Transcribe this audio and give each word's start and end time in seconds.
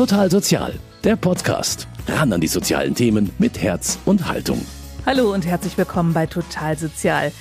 Total 0.00 0.30
Sozial, 0.30 0.72
der 1.04 1.14
Podcast. 1.16 1.86
Ran 2.08 2.32
an 2.32 2.40
die 2.40 2.46
sozialen 2.46 2.94
Themen 2.94 3.32
mit 3.36 3.60
Herz 3.60 3.98
und 4.06 4.26
Haltung. 4.26 4.58
Hallo 5.04 5.30
und 5.34 5.44
herzlich 5.44 5.76
willkommen 5.76 6.14
bei 6.14 6.24
Total 6.24 6.78
Sozial. 6.78 7.32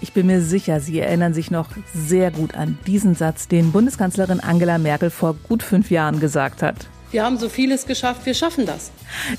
Ich 0.00 0.12
bin 0.12 0.28
mir 0.28 0.40
sicher, 0.40 0.78
Sie 0.78 1.00
erinnern 1.00 1.34
sich 1.34 1.50
noch 1.50 1.70
sehr 1.92 2.30
gut 2.30 2.54
an 2.54 2.78
diesen 2.86 3.16
Satz, 3.16 3.48
den 3.48 3.72
Bundeskanzlerin 3.72 4.38
Angela 4.38 4.78
Merkel 4.78 5.10
vor 5.10 5.34
gut 5.34 5.64
fünf 5.64 5.90
Jahren 5.90 6.20
gesagt 6.20 6.62
hat. 6.62 6.86
Wir 7.14 7.22
haben 7.22 7.38
so 7.38 7.48
vieles 7.48 7.86
geschafft, 7.86 8.26
wir 8.26 8.34
schaffen 8.34 8.66
das. 8.66 8.90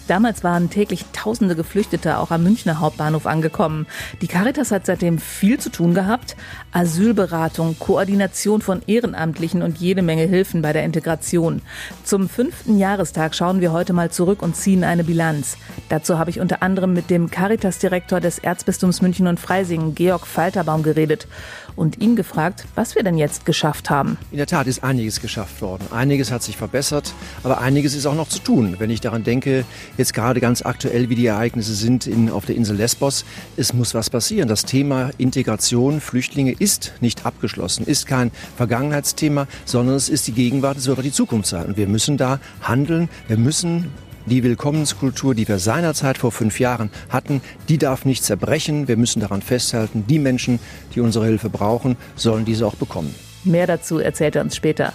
Damals 0.08 0.46
waren 0.46 0.70
täglich 0.70 1.04
tausende 1.12 1.58
Geflüchtete 1.58 2.20
auch 2.20 2.32
am 2.32 2.42
Münchner 2.42 2.80
Hauptbahnhof 2.80 3.26
angekommen. 3.26 3.86
Die 4.22 4.28
Caritas 4.28 4.72
hat 4.72 4.86
seitdem 4.86 5.20
viel 5.20 5.60
zu 5.60 5.70
tun 5.70 5.94
gehabt. 5.94 6.38
Asylberatung, 6.72 7.78
Koordination 7.78 8.62
von 8.62 8.82
Ehrenamtlichen 8.88 9.62
und 9.62 9.78
jede 9.78 10.04
Menge 10.04 10.24
Hilfen 10.24 10.62
bei 10.62 10.72
der 10.72 10.86
Integration. 10.86 11.62
Zum 12.06 12.30
fünften 12.30 12.78
Jahrestag 12.78 13.36
schauen 13.36 13.60
wir 13.60 13.74
heute 13.74 13.92
mal 13.92 14.10
zurück 14.10 14.42
und 14.42 14.56
ziehen 14.56 14.86
eine 14.86 15.04
Bilanz. 15.04 15.58
Dazu 15.90 16.18
habe 16.18 16.30
ich 16.30 16.40
unter 16.40 16.64
anderem 16.64 16.94
mit 16.94 17.10
dem 17.10 17.30
Caritas-Direktor 17.30 18.22
des 18.22 18.40
Erzbistums 18.40 19.02
München 19.02 19.28
und 19.28 19.38
Freising, 19.38 19.96
Georg 19.96 20.28
Falterbaum, 20.28 20.82
geredet 20.82 21.28
und 21.76 22.02
ihn 22.02 22.16
gefragt, 22.16 22.66
was 22.76 22.96
wir 22.96 23.04
denn 23.04 23.18
jetzt 23.18 23.46
geschafft 23.46 23.90
haben. 23.90 24.18
In 24.32 24.38
der 24.38 24.48
Tat 24.48 24.68
ist 24.68 24.84
einiges 24.84 25.22
geschafft 25.22 25.62
worden. 25.62 25.86
Einiges 25.92 26.32
hat 26.32 26.42
sich 26.42 26.56
verbessert, 26.56 27.14
aber 27.44 27.62
einiges 27.66 27.96
ist 27.96 28.06
auch 28.06 28.14
noch 28.14 28.30
zu 28.30 28.40
tun. 28.40 28.76
Wenn 28.78 28.92
ich 28.92 29.02
daran 29.02 29.24
denke, 29.24 29.66
jetzt 29.98 30.14
gerade 30.14 30.40
ganz 30.40 30.62
aktuell, 30.62 31.10
wie 31.10 31.16
die 31.16 31.26
Ereignisse 31.26 31.74
sind 31.74 32.06
in, 32.06 32.30
auf 32.30 32.46
der 32.46 32.56
Insel 32.56 32.78
Lesbos, 32.78 33.26
es 33.58 33.74
muss 33.74 33.96
was 33.96 34.12
passieren. 34.12 34.48
Das 34.48 34.66
Thema 34.66 35.10
Integration, 35.18 36.00
Flüchtlinge 36.00 36.52
ist 36.52 36.94
nicht 37.02 37.26
abgeschlossen, 37.26 37.86
ist 37.88 38.06
kein 38.06 38.32
Vergangenheitsthema, 38.56 39.48
sondern 39.66 39.96
es 39.96 40.10
ist 40.10 40.28
die 40.28 40.34
Gegenwart, 40.34 40.78
es 40.78 40.86
wird 40.86 41.00
auch 41.00 41.04
die 41.04 41.12
Zukunft 41.12 41.50
sein. 41.50 41.66
Und 41.66 41.78
wir 41.78 41.88
müssen 41.88 42.18
da 42.18 42.40
handeln, 42.62 43.10
wir 43.28 43.38
müssen 43.38 43.92
die 44.28 44.44
Willkommenskultur, 44.44 45.34
die 45.34 45.48
wir 45.48 45.58
seinerzeit 45.58 46.20
vor 46.20 46.32
fünf 46.32 46.60
Jahren 46.60 46.92
hatten, 47.10 47.42
die 47.68 47.80
darf 47.80 48.06
nicht 48.06 48.24
zerbrechen. 48.24 48.88
Wir 48.88 48.98
müssen 48.98 49.22
daran 49.22 49.42
festhalten, 49.42 50.06
die 50.08 50.20
Menschen, 50.20 50.60
die 50.94 51.02
unsere 51.02 51.26
Hilfe 51.26 51.50
brauchen, 51.50 51.98
sollen 52.16 52.46
diese 52.46 52.68
auch 52.68 52.76
bekommen. 52.76 53.14
Mehr 53.44 53.66
dazu 53.66 53.98
erzählt 53.98 54.36
er 54.36 54.44
uns 54.44 54.56
später. 54.56 54.94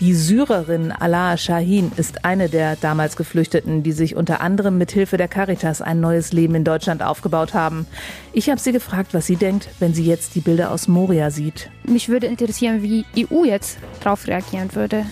Die 0.00 0.14
Syrerin 0.14 0.92
Alaa 0.92 1.36
Shahin 1.36 1.92
ist 1.96 2.24
eine 2.24 2.48
der 2.48 2.76
damals 2.76 3.16
Geflüchteten, 3.16 3.82
die 3.82 3.92
sich 3.92 4.16
unter 4.16 4.40
anderem 4.40 4.78
mit 4.78 4.92
Hilfe 4.92 5.16
der 5.16 5.28
Caritas 5.28 5.82
ein 5.82 6.00
neues 6.00 6.32
Leben 6.32 6.54
in 6.54 6.64
Deutschland 6.64 7.02
aufgebaut 7.02 7.54
haben. 7.54 7.86
Ich 8.32 8.50
habe 8.50 8.60
sie 8.60 8.72
gefragt, 8.72 9.14
was 9.14 9.26
sie 9.26 9.36
denkt, 9.36 9.68
wenn 9.78 9.94
sie 9.94 10.04
jetzt 10.04 10.34
die 10.34 10.40
Bilder 10.40 10.70
aus 10.70 10.88
Moria 10.88 11.30
sieht. 11.30 11.70
Mich 11.84 12.08
würde 12.08 12.26
interessieren, 12.26 12.82
wie 12.82 13.04
EU 13.16 13.44
jetzt 13.44 13.78
darauf 14.02 14.26
reagieren 14.26 14.74
würde. 14.74 15.06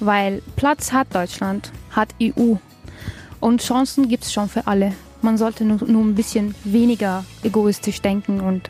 Weil 0.00 0.42
Platz 0.56 0.92
hat 0.92 1.14
Deutschland, 1.14 1.70
hat 1.90 2.08
EU. 2.20 2.54
Und 3.40 3.62
Chancen 3.62 4.08
gibt 4.08 4.24
es 4.24 4.32
schon 4.32 4.48
für 4.48 4.66
alle. 4.66 4.92
Man 5.20 5.38
sollte 5.38 5.64
nur, 5.64 5.82
nur 5.84 6.04
ein 6.04 6.14
bisschen 6.14 6.54
weniger 6.64 7.24
egoistisch 7.42 8.02
denken 8.02 8.40
und 8.40 8.68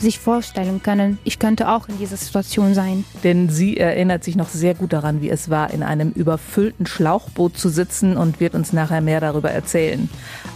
sich 0.00 0.18
vorstellen 0.18 0.82
können, 0.82 1.18
ich 1.24 1.38
könnte 1.38 1.68
auch 1.68 1.88
in 1.88 1.98
dieser 1.98 2.16
Situation 2.16 2.74
sein. 2.74 3.04
Denn 3.22 3.48
sie 3.48 3.76
erinnert 3.76 4.24
sich 4.24 4.36
noch 4.36 4.48
sehr 4.48 4.74
gut 4.74 4.92
daran, 4.92 5.20
wie 5.20 5.30
es 5.30 5.50
war, 5.50 5.72
in 5.72 5.82
einem 5.82 6.10
überfüllten 6.10 6.86
Schlauchboot 6.86 7.56
zu 7.56 7.68
sitzen 7.68 8.16
und 8.16 8.40
wird 8.40 8.54
uns 8.54 8.72
nachher 8.72 9.00
mehr 9.00 9.20
darüber 9.20 9.50
erzählen. 9.50 10.08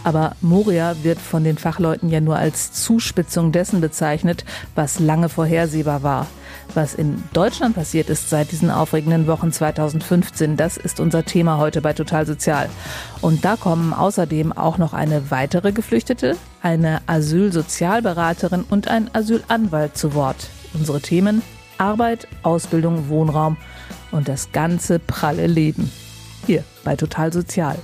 Aber 0.03 0.35
Moria 0.41 0.95
wird 1.03 1.19
von 1.19 1.43
den 1.43 1.57
Fachleuten 1.57 2.09
ja 2.09 2.21
nur 2.21 2.37
als 2.37 2.71
Zuspitzung 2.71 3.51
dessen 3.51 3.81
bezeichnet, 3.81 4.45
was 4.73 4.99
lange 4.99 5.29
vorhersehbar 5.29 6.03
war. 6.03 6.27
Was 6.73 6.93
in 6.93 7.23
Deutschland 7.33 7.75
passiert 7.75 8.09
ist 8.09 8.29
seit 8.29 8.51
diesen 8.51 8.69
aufregenden 8.69 9.27
Wochen 9.27 9.51
2015, 9.51 10.57
das 10.57 10.77
ist 10.77 10.99
unser 10.99 11.23
Thema 11.23 11.57
heute 11.57 11.81
bei 11.81 11.93
Total 11.93 12.25
Sozial. 12.25 12.69
Und 13.21 13.45
da 13.45 13.55
kommen 13.55 13.93
außerdem 13.93 14.51
auch 14.51 14.77
noch 14.77 14.93
eine 14.93 15.31
weitere 15.31 15.71
Geflüchtete, 15.71 16.35
eine 16.61 17.01
Asylsozialberaterin 17.07 18.65
und 18.69 18.87
ein 18.87 19.09
Asylanwalt 19.13 19.97
zu 19.97 20.13
Wort. 20.13 20.49
Unsere 20.73 20.99
Themen 20.99 21.41
Arbeit, 21.77 22.27
Ausbildung, 22.43 23.09
Wohnraum 23.09 23.57
und 24.11 24.27
das 24.27 24.51
ganze 24.51 24.99
pralle 24.99 25.47
Leben. 25.47 25.91
Hier 26.45 26.63
bei 26.83 26.95
Total 26.95 27.31
Sozial. 27.33 27.77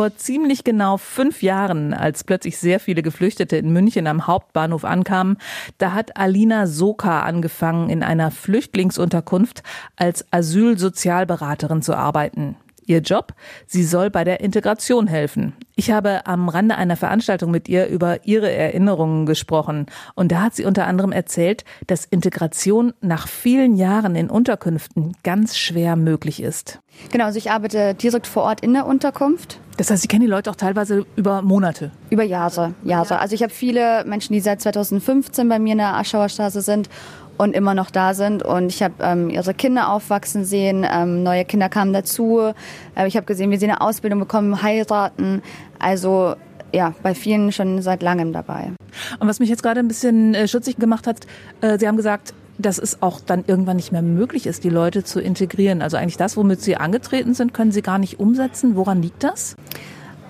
Vor 0.00 0.16
ziemlich 0.16 0.64
genau 0.64 0.96
fünf 0.96 1.42
Jahren, 1.42 1.92
als 1.92 2.24
plötzlich 2.24 2.56
sehr 2.56 2.80
viele 2.80 3.02
Geflüchtete 3.02 3.58
in 3.58 3.70
München 3.70 4.06
am 4.06 4.26
Hauptbahnhof 4.26 4.86
ankamen, 4.86 5.36
da 5.76 5.92
hat 5.92 6.16
Alina 6.16 6.66
Soka 6.66 7.20
angefangen, 7.20 7.90
in 7.90 8.02
einer 8.02 8.30
Flüchtlingsunterkunft 8.30 9.62
als 9.96 10.24
Asylsozialberaterin 10.32 11.82
zu 11.82 11.94
arbeiten. 11.94 12.56
Ihr 12.86 13.00
Job? 13.00 13.34
Sie 13.66 13.84
soll 13.84 14.10
bei 14.10 14.24
der 14.24 14.40
Integration 14.40 15.06
helfen. 15.06 15.54
Ich 15.76 15.90
habe 15.90 16.26
am 16.26 16.48
Rande 16.48 16.76
einer 16.76 16.96
Veranstaltung 16.96 17.50
mit 17.50 17.68
ihr 17.68 17.86
über 17.86 18.26
ihre 18.26 18.50
Erinnerungen 18.50 19.26
gesprochen. 19.26 19.86
Und 20.14 20.32
da 20.32 20.42
hat 20.42 20.54
sie 20.54 20.64
unter 20.64 20.86
anderem 20.86 21.12
erzählt, 21.12 21.64
dass 21.86 22.04
Integration 22.04 22.92
nach 23.00 23.28
vielen 23.28 23.76
Jahren 23.76 24.14
in 24.14 24.28
Unterkünften 24.28 25.16
ganz 25.22 25.56
schwer 25.56 25.96
möglich 25.96 26.42
ist. 26.42 26.80
Genau, 27.12 27.24
also 27.24 27.38
ich 27.38 27.50
arbeite 27.50 27.94
direkt 27.94 28.26
vor 28.26 28.42
Ort 28.42 28.60
in 28.60 28.74
der 28.74 28.86
Unterkunft. 28.86 29.58
Das 29.76 29.90
heißt, 29.90 30.02
Sie 30.02 30.08
kennen 30.08 30.22
die 30.22 30.26
Leute 30.26 30.50
auch 30.50 30.56
teilweise 30.56 31.06
über 31.16 31.40
Monate? 31.40 31.90
Über 32.10 32.24
Jahre, 32.24 32.74
Jahre. 32.84 33.18
Also 33.18 33.34
ich 33.34 33.42
habe 33.42 33.52
viele 33.52 34.04
Menschen, 34.04 34.34
die 34.34 34.40
seit 34.40 34.60
2015 34.60 35.48
bei 35.48 35.58
mir 35.58 35.72
in 35.72 35.78
der 35.78 35.96
Aschauer 35.96 36.28
Straße 36.28 36.60
sind 36.60 36.90
und 37.40 37.54
immer 37.54 37.72
noch 37.72 37.90
da 37.90 38.12
sind. 38.12 38.42
Und 38.42 38.66
ich 38.66 38.82
habe 38.82 38.94
ähm, 39.00 39.30
ihre 39.30 39.54
Kinder 39.54 39.90
aufwachsen 39.90 40.44
sehen, 40.44 40.86
ähm, 40.88 41.22
neue 41.22 41.46
Kinder 41.46 41.70
kamen 41.70 41.94
dazu. 41.94 42.52
Äh, 42.94 43.08
ich 43.08 43.16
habe 43.16 43.24
gesehen, 43.24 43.50
wie 43.50 43.56
sie 43.56 43.64
eine 43.64 43.80
Ausbildung 43.80 44.20
bekommen, 44.20 44.62
heiraten. 44.62 45.40
Also 45.78 46.34
ja, 46.74 46.92
bei 47.02 47.14
vielen 47.14 47.50
schon 47.50 47.80
seit 47.80 48.02
langem 48.02 48.34
dabei. 48.34 48.72
Und 49.20 49.26
was 49.26 49.40
mich 49.40 49.48
jetzt 49.48 49.62
gerade 49.62 49.80
ein 49.80 49.88
bisschen 49.88 50.34
äh, 50.34 50.48
schutzig 50.48 50.76
gemacht 50.76 51.06
hat, 51.06 51.26
äh, 51.62 51.78
Sie 51.78 51.88
haben 51.88 51.96
gesagt, 51.96 52.34
dass 52.58 52.78
es 52.78 53.00
auch 53.00 53.20
dann 53.20 53.44
irgendwann 53.46 53.76
nicht 53.76 53.90
mehr 53.90 54.02
möglich 54.02 54.46
ist, 54.46 54.62
die 54.62 54.68
Leute 54.68 55.02
zu 55.02 55.18
integrieren. 55.18 55.80
Also 55.80 55.96
eigentlich 55.96 56.18
das, 56.18 56.36
womit 56.36 56.60
Sie 56.60 56.76
angetreten 56.76 57.32
sind, 57.32 57.54
können 57.54 57.72
Sie 57.72 57.80
gar 57.80 57.98
nicht 57.98 58.20
umsetzen. 58.20 58.76
Woran 58.76 59.00
liegt 59.00 59.24
das? 59.24 59.56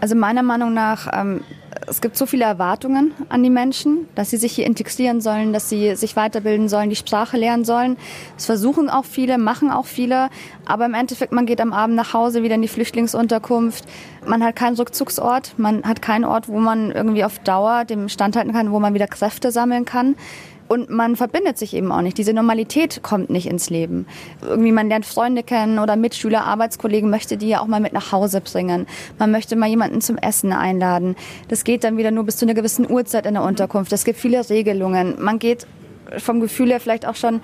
Also 0.00 0.14
meiner 0.14 0.42
Meinung 0.42 0.72
nach, 0.72 1.08
ähm, 1.12 1.42
es 1.86 2.00
gibt 2.00 2.16
so 2.16 2.24
viele 2.24 2.44
Erwartungen 2.44 3.12
an 3.28 3.42
die 3.42 3.50
Menschen, 3.50 4.08
dass 4.14 4.30
sie 4.30 4.36
sich 4.36 4.52
hier 4.52 4.64
integrieren 4.64 5.20
sollen, 5.20 5.52
dass 5.52 5.68
sie 5.68 5.94
sich 5.94 6.16
weiterbilden 6.16 6.68
sollen, 6.68 6.88
die 6.88 6.96
Sprache 6.96 7.36
lernen 7.36 7.64
sollen. 7.64 7.96
Das 8.36 8.46
versuchen 8.46 8.88
auch 8.88 9.04
viele, 9.04 9.38
machen 9.38 9.70
auch 9.70 9.86
viele. 9.86 10.30
Aber 10.64 10.86
im 10.86 10.94
Endeffekt, 10.94 11.32
man 11.32 11.46
geht 11.46 11.60
am 11.60 11.72
Abend 11.72 11.96
nach 11.96 12.14
Hause 12.14 12.42
wieder 12.42 12.54
in 12.54 12.62
die 12.62 12.68
Flüchtlingsunterkunft. 12.68 13.84
Man 14.26 14.42
hat 14.42 14.56
keinen 14.56 14.76
Rückzugsort, 14.76 15.54
man 15.58 15.82
hat 15.84 16.00
keinen 16.00 16.24
Ort, 16.24 16.48
wo 16.48 16.58
man 16.58 16.92
irgendwie 16.92 17.24
auf 17.24 17.38
Dauer 17.40 17.84
dem 17.84 18.08
standhalten 18.08 18.52
kann, 18.52 18.72
wo 18.72 18.80
man 18.80 18.94
wieder 18.94 19.06
Kräfte 19.06 19.50
sammeln 19.52 19.84
kann 19.84 20.16
und 20.70 20.88
man 20.88 21.16
verbindet 21.16 21.58
sich 21.58 21.74
eben 21.74 21.90
auch 21.90 22.00
nicht. 22.00 22.16
Diese 22.16 22.32
Normalität 22.32 23.02
kommt 23.02 23.28
nicht 23.28 23.48
ins 23.48 23.70
Leben. 23.70 24.06
Irgendwie 24.40 24.70
man 24.70 24.88
lernt 24.88 25.04
Freunde 25.04 25.42
kennen 25.42 25.80
oder 25.80 25.96
Mitschüler, 25.96 26.44
Arbeitskollegen, 26.44 27.10
möchte 27.10 27.36
die 27.36 27.48
ja 27.48 27.60
auch 27.60 27.66
mal 27.66 27.80
mit 27.80 27.92
nach 27.92 28.12
Hause 28.12 28.40
bringen. 28.40 28.86
Man 29.18 29.32
möchte 29.32 29.56
mal 29.56 29.68
jemanden 29.68 30.00
zum 30.00 30.16
Essen 30.16 30.52
einladen. 30.52 31.16
Das 31.48 31.64
geht 31.64 31.82
dann 31.82 31.96
wieder 31.96 32.12
nur 32.12 32.22
bis 32.22 32.36
zu 32.36 32.44
einer 32.44 32.54
gewissen 32.54 32.88
Uhrzeit 32.88 33.26
in 33.26 33.34
der 33.34 33.42
Unterkunft. 33.42 33.92
Es 33.92 34.04
gibt 34.04 34.20
viele 34.20 34.48
Regelungen. 34.48 35.20
Man 35.20 35.40
geht 35.40 35.66
vom 36.18 36.38
Gefühl 36.38 36.70
her 36.70 36.78
vielleicht 36.78 37.04
auch 37.04 37.16
schon 37.16 37.40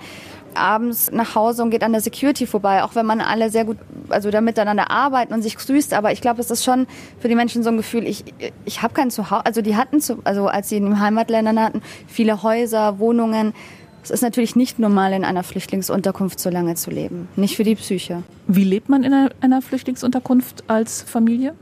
abends 0.57 1.11
nach 1.11 1.35
Hause 1.35 1.63
und 1.63 1.69
geht 1.69 1.83
an 1.83 1.91
der 1.91 2.01
Security 2.01 2.45
vorbei, 2.47 2.83
auch 2.83 2.95
wenn 2.95 3.05
man 3.05 3.21
alle 3.21 3.49
sehr 3.49 3.65
gut, 3.65 3.77
also 4.09 4.31
da 4.31 4.41
miteinander 4.41 4.91
arbeiten 4.91 5.33
und 5.33 5.41
sich 5.41 5.55
grüßt. 5.55 5.93
Aber 5.93 6.11
ich 6.11 6.21
glaube, 6.21 6.41
es 6.41 6.51
ist 6.51 6.63
schon 6.63 6.87
für 7.19 7.27
die 7.27 7.35
Menschen 7.35 7.63
so 7.63 7.69
ein 7.69 7.77
Gefühl, 7.77 8.05
ich, 8.07 8.25
ich 8.65 8.81
habe 8.81 8.93
kein 8.93 9.11
Zuhause. 9.11 9.45
Also 9.45 9.61
die 9.61 9.75
hatten, 9.75 10.01
zu, 10.01 10.19
also 10.23 10.47
als 10.47 10.69
sie 10.69 10.77
in 10.77 10.85
den 10.85 10.99
Heimatländern 10.99 11.59
hatten, 11.59 11.81
viele 12.07 12.43
Häuser, 12.43 12.99
Wohnungen. 12.99 13.53
Es 14.03 14.11
ist 14.11 14.21
natürlich 14.21 14.55
nicht 14.55 14.79
normal, 14.79 15.13
in 15.13 15.25
einer 15.25 15.43
Flüchtlingsunterkunft 15.43 16.39
so 16.39 16.49
lange 16.49 16.75
zu 16.75 16.91
leben. 16.91 17.27
Nicht 17.35 17.57
für 17.57 17.63
die 17.63 17.75
Psyche. 17.75 18.23
Wie 18.47 18.63
lebt 18.63 18.87
man 18.87 19.03
in 19.03 19.13
einer, 19.13 19.31
einer 19.41 19.61
Flüchtlingsunterkunft 19.61 20.63
als 20.67 21.01
Familie? 21.01 21.55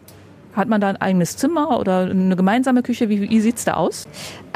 Hat 0.56 0.70
man 0.70 0.80
da 0.80 0.90
ein 0.90 0.98
eigenes 0.98 1.36
Zimmer 1.36 1.80
oder 1.80 2.02
eine 2.02 2.36
gemeinsame 2.36 2.82
Küche? 2.82 3.10
Wie, 3.10 3.22
wie 3.22 3.42
sieht 3.42 3.58
es 3.58 3.66
da 3.66 3.74
aus? 3.74 4.08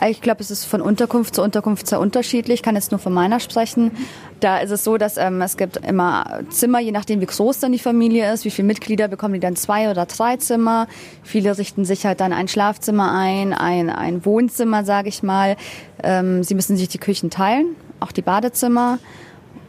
Ich 0.07 0.21
glaube, 0.21 0.39
es 0.39 0.49
ist 0.49 0.63
von 0.63 0.81
Unterkunft 0.81 1.35
zu 1.35 1.43
Unterkunft 1.43 1.87
sehr 1.87 1.99
unterschiedlich. 1.99 2.59
Ich 2.59 2.63
kann 2.63 2.75
jetzt 2.75 2.91
nur 2.91 2.99
von 2.99 3.13
meiner 3.13 3.41
sprechen. 3.41 3.91
Da 4.39 4.59
ist 4.59 4.71
es 4.71 4.85
so, 4.85 4.97
dass 4.97 5.17
ähm, 5.17 5.41
es 5.41 5.57
gibt 5.57 5.75
immer 5.77 6.39
Zimmer, 6.49 6.79
je 6.79 6.91
nachdem 6.91 7.19
wie 7.19 7.25
groß 7.25 7.59
dann 7.59 7.73
die 7.73 7.79
Familie 7.79 8.31
ist, 8.31 8.45
wie 8.45 8.49
viele 8.49 8.67
Mitglieder 8.67 9.09
bekommen 9.09 9.33
die 9.33 9.39
dann 9.41 9.57
zwei 9.57 9.91
oder 9.91 10.05
drei 10.05 10.37
Zimmer. 10.37 10.87
Viele 11.23 11.57
richten 11.57 11.83
sich 11.83 12.05
halt 12.05 12.21
dann 12.21 12.31
ein 12.31 12.47
Schlafzimmer 12.47 13.11
ein, 13.11 13.53
ein, 13.53 13.89
ein 13.89 14.23
Wohnzimmer, 14.25 14.85
sage 14.85 15.09
ich 15.09 15.21
mal. 15.21 15.57
Ähm, 16.01 16.43
sie 16.43 16.55
müssen 16.55 16.77
sich 16.77 16.87
die 16.87 16.99
Küchen 16.99 17.29
teilen, 17.29 17.75
auch 17.99 18.13
die 18.13 18.21
Badezimmer. 18.21 18.99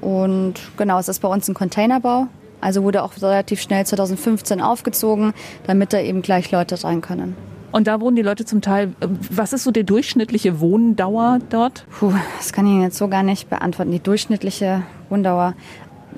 Und 0.01 0.55
genau, 0.77 0.99
es 1.01 1.09
ist 1.09 1.21
bei 1.21 1.29
uns 1.29 1.49
ein 1.49 1.55
Containerbau. 1.55 2.29
Also 2.61 2.83
wurde 2.83 3.03
auch 3.03 3.13
relativ 3.21 3.61
schnell 3.61 3.85
2015 3.87 4.61
aufgezogen, 4.61 5.33
damit 5.67 5.93
da 5.93 6.01
eben 6.01 6.23
gleich 6.23 6.51
Leute 6.51 6.83
rein 6.83 7.01
können. 7.01 7.37
Und 7.73 7.87
da 7.87 8.01
wohnen 8.01 8.17
die 8.17 8.23
Leute 8.23 8.45
zum 8.45 8.63
Teil, 8.63 8.95
äh, 9.01 9.07
was 9.31 9.53
ist 9.53 9.65
so 9.65 9.71
die 9.71 9.85
durchschnittliche 9.85 10.61
Wohndauer 10.61 11.39
dort? 11.51 11.87
Puh, 11.91 12.13
das 12.39 12.53
kann 12.53 12.67
ich 12.67 12.73
Ihnen 12.73 12.83
jetzt 12.83 12.99
so 12.99 13.09
gar 13.09 13.23
nicht 13.23 13.49
beantworten. 13.49 13.93
Die 13.93 14.01
durchschnittliche 14.01 14.83
Wohndauer 15.09 15.55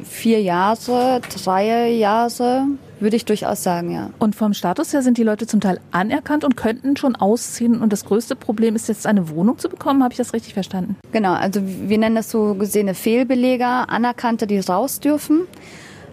vier 0.02 0.40
Jahre, 0.40 1.20
drei 1.44 1.90
Jahre, 1.90 2.66
würde 3.00 3.16
ich 3.16 3.24
durchaus 3.24 3.62
sagen, 3.62 3.90
ja. 3.90 4.10
Und 4.18 4.36
vom 4.36 4.54
Status 4.54 4.92
her 4.92 5.02
sind 5.02 5.18
die 5.18 5.24
Leute 5.24 5.46
zum 5.46 5.60
Teil 5.60 5.80
anerkannt 5.90 6.44
und 6.44 6.56
könnten 6.56 6.96
schon 6.96 7.16
ausziehen. 7.16 7.80
Und 7.80 7.92
das 7.92 8.04
größte 8.04 8.36
Problem 8.36 8.76
ist 8.76 8.88
jetzt 8.88 9.06
eine 9.06 9.28
Wohnung 9.28 9.58
zu 9.58 9.68
bekommen. 9.68 10.02
Habe 10.02 10.12
ich 10.12 10.18
das 10.18 10.32
richtig 10.32 10.54
verstanden? 10.54 10.96
Genau, 11.10 11.32
also 11.32 11.60
wir 11.62 11.98
nennen 11.98 12.14
das 12.14 12.30
so 12.30 12.54
gesehene 12.54 12.94
Fehlbeleger, 12.94 13.90
Anerkannte, 13.90 14.46
die 14.46 14.58
raus 14.60 15.00
dürfen. 15.00 15.42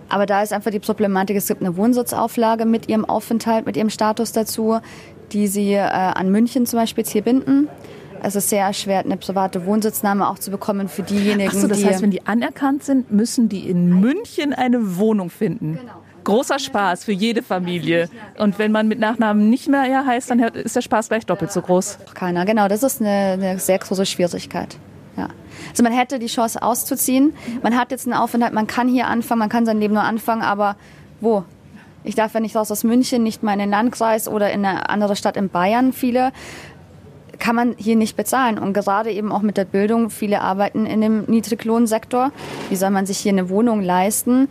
Aber 0.10 0.26
da 0.26 0.42
ist 0.42 0.52
einfach 0.52 0.72
die 0.72 0.80
Problematik, 0.80 1.38
es 1.38 1.48
gibt 1.48 1.62
eine 1.62 1.78
Wohnsitzauflage 1.78 2.66
mit 2.66 2.90
ihrem 2.90 3.06
Aufenthalt, 3.06 3.66
mit 3.66 3.78
ihrem 3.78 3.90
Status 3.90 4.32
dazu, 4.32 4.80
die 5.32 5.48
sie 5.48 5.74
äh, 5.74 5.80
an 5.82 6.32
München 6.32 6.66
zum 6.66 6.80
Beispiel 6.80 7.04
jetzt 7.04 7.12
hier 7.12 7.22
binden. 7.22 7.70
Es 8.22 8.36
ist 8.36 8.50
sehr 8.50 8.74
schwer, 8.74 9.00
eine 9.00 9.18
private 9.18 9.66
Wohnsitznahme 9.66 10.28
auch 10.28 10.40
zu 10.40 10.52
bekommen 10.52 10.90
für 10.90 11.04
diejenigen, 11.04 11.52
Ach 11.54 11.54
so, 11.54 11.68
das 11.68 11.80
die... 11.80 11.86
heißt, 11.86 12.02
wenn 12.02 12.12
die 12.12 12.26
anerkannt 12.28 12.84
sind, 12.84 13.12
müssen 13.12 13.48
die 13.48 13.70
in 13.70 14.00
München 14.00 14.54
eine 14.54 14.98
Wohnung 14.98 15.30
finden. 15.30 15.78
Genau. 15.80 15.94
Großer 16.26 16.60
Spaß 16.60 17.06
für 17.06 17.14
jede 17.14 17.42
Familie. 17.42 18.10
Und 18.38 18.60
wenn 18.60 18.72
man 18.72 18.88
mit 18.88 19.00
Nachnamen 19.00 19.50
nicht 19.50 19.70
mehr 19.70 19.86
ja 19.86 20.06
heißt, 20.06 20.30
dann 20.30 20.40
ist 20.40 20.76
der 20.76 20.82
Spaß 20.82 21.08
gleich 21.08 21.26
doppelt 21.26 21.52
so 21.52 21.62
groß. 21.62 21.98
Keiner, 22.14 22.46
genau, 22.46 22.68
das 22.68 22.84
ist 22.84 23.02
eine, 23.02 23.10
eine 23.10 23.60
sehr 23.60 23.80
große 23.80 24.06
Schwierigkeit. 24.06 24.78
Ja. 25.20 25.28
Also 25.72 25.84
man 25.84 25.92
hätte 25.92 26.18
die 26.18 26.28
Chance 26.28 26.62
auszuziehen. 26.62 27.34
Man 27.62 27.78
hat 27.78 27.92
jetzt 27.92 28.08
einen 28.08 28.14
Aufenthalt, 28.14 28.54
man 28.54 28.68
kann 28.68 28.88
hier 28.88 29.08
anfangen, 29.08 29.40
man 29.40 29.50
kann 29.50 29.66
sein 29.66 29.80
Leben 29.80 29.94
nur 29.94 30.04
anfangen, 30.04 30.42
aber 30.42 30.78
wo? 31.20 31.44
Ich 32.06 32.16
darf 32.16 32.34
ja 32.34 32.40
nicht 32.40 32.56
raus 32.56 32.72
aus 32.72 32.86
München, 32.86 33.24
nicht 33.24 33.44
mal 33.44 33.54
in 33.54 33.60
den 33.60 33.70
Landkreis 33.70 34.30
oder 34.30 34.52
in 34.52 34.66
eine 34.66 34.90
andere 34.90 35.18
Stadt 35.18 35.36
in 35.36 35.50
Bayern. 35.50 35.92
Viele 35.92 36.32
kann 37.40 37.56
man 37.56 37.76
hier 37.78 37.98
nicht 37.98 38.16
bezahlen. 38.16 38.58
Und 38.58 38.74
gerade 38.74 39.12
eben 39.12 39.32
auch 39.32 39.42
mit 39.42 39.58
der 39.58 39.66
Bildung, 39.66 40.10
viele 40.10 40.42
arbeiten 40.42 40.86
in 40.86 41.02
dem 41.02 41.26
Niedriglohnsektor. 41.26 42.32
Wie 42.70 42.76
soll 42.78 42.90
man 42.90 43.06
sich 43.06 43.18
hier 43.18 43.34
eine 43.34 43.50
Wohnung 43.50 43.82
leisten? 43.82 44.48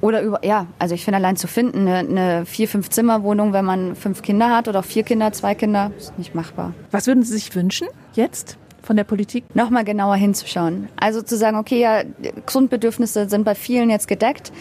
Oder 0.00 0.22
über, 0.22 0.44
ja, 0.44 0.66
also 0.78 0.94
ich 0.94 1.04
finde 1.04 1.16
allein 1.16 1.36
zu 1.36 1.48
finden, 1.48 1.88
eine, 1.88 1.98
eine 1.98 2.46
vier, 2.46 2.68
fünf 2.68 2.90
Zimmer-Wohnung, 2.90 3.52
wenn 3.52 3.64
man 3.64 3.96
fünf 3.96 4.22
Kinder 4.22 4.50
hat 4.50 4.68
oder 4.68 4.80
auch 4.80 4.84
vier 4.84 5.02
Kinder, 5.02 5.32
zwei 5.32 5.56
Kinder, 5.56 5.90
ist 5.98 6.16
nicht 6.16 6.36
machbar. 6.36 6.72
Was 6.92 7.08
würden 7.08 7.24
Sie 7.24 7.32
sich 7.32 7.54
wünschen 7.56 7.88
jetzt 8.14 8.56
von 8.82 8.96
der 8.96 9.04
Politik? 9.04 9.44
Nochmal 9.54 9.84
genauer 9.84 10.16
hinzuschauen. 10.16 10.88
Also 10.96 11.22
zu 11.22 11.36
sagen, 11.36 11.56
okay, 11.56 11.80
ja, 11.80 12.02
Grundbedürfnisse 12.46 13.28
sind 13.28 13.44
bei 13.44 13.54
vielen 13.54 13.90
jetzt 13.90 14.08
gedeckt. 14.08 14.52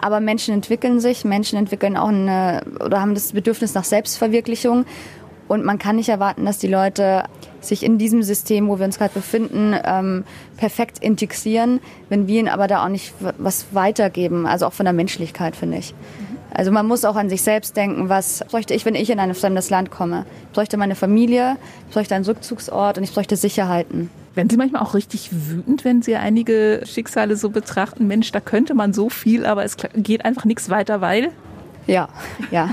Aber 0.00 0.20
Menschen 0.20 0.54
entwickeln 0.54 1.00
sich, 1.00 1.24
Menschen 1.24 1.58
entwickeln 1.58 1.96
auch 1.96 2.08
eine, 2.08 2.62
oder 2.84 3.00
haben 3.00 3.14
das 3.14 3.32
Bedürfnis 3.32 3.74
nach 3.74 3.84
Selbstverwirklichung. 3.84 4.84
Und 5.48 5.64
man 5.64 5.78
kann 5.78 5.96
nicht 5.96 6.10
erwarten, 6.10 6.44
dass 6.44 6.58
die 6.58 6.68
Leute 6.68 7.24
sich 7.60 7.82
in 7.82 7.98
diesem 7.98 8.22
System, 8.22 8.68
wo 8.68 8.78
wir 8.78 8.84
uns 8.84 8.98
gerade 8.98 9.14
befinden, 9.14 9.74
ähm, 9.82 10.24
perfekt 10.56 10.98
integrieren, 10.98 11.80
wenn 12.10 12.28
wir 12.28 12.40
ihnen 12.40 12.48
aber 12.48 12.68
da 12.68 12.84
auch 12.84 12.90
nicht 12.90 13.14
was 13.38 13.66
weitergeben, 13.72 14.46
also 14.46 14.66
auch 14.66 14.72
von 14.72 14.84
der 14.84 14.92
Menschlichkeit, 14.92 15.56
finde 15.56 15.78
ich. 15.78 15.94
Also 16.52 16.70
man 16.70 16.86
muss 16.86 17.04
auch 17.04 17.16
an 17.16 17.28
sich 17.28 17.42
selbst 17.42 17.76
denken, 17.76 18.08
was 18.08 18.44
bräuchte 18.48 18.74
ich, 18.74 18.84
wenn 18.84 18.94
ich 18.94 19.10
in 19.10 19.20
ein 19.20 19.34
fremdes 19.34 19.70
Land 19.70 19.90
komme? 19.90 20.24
Ich 20.48 20.54
bräuchte 20.54 20.76
meine 20.76 20.94
Familie, 20.94 21.56
ich 21.88 21.94
bräuchte 21.94 22.14
einen 22.14 22.24
Rückzugsort 22.24 22.98
und 22.98 23.04
ich 23.04 23.12
bräuchte 23.12 23.36
Sicherheiten. 23.36 24.10
Werden 24.34 24.50
Sie 24.50 24.56
manchmal 24.56 24.82
auch 24.82 24.94
richtig 24.94 25.30
wütend, 25.32 25.84
wenn 25.84 26.00
Sie 26.00 26.16
einige 26.16 26.82
Schicksale 26.84 27.36
so 27.36 27.50
betrachten? 27.50 28.06
Mensch, 28.06 28.30
da 28.32 28.40
könnte 28.40 28.74
man 28.74 28.92
so 28.92 29.08
viel, 29.08 29.44
aber 29.44 29.64
es 29.64 29.76
geht 29.96 30.24
einfach 30.24 30.44
nichts 30.44 30.70
weiter, 30.70 31.00
weil? 31.00 31.30
Ja, 31.88 32.08
ja, 32.50 32.70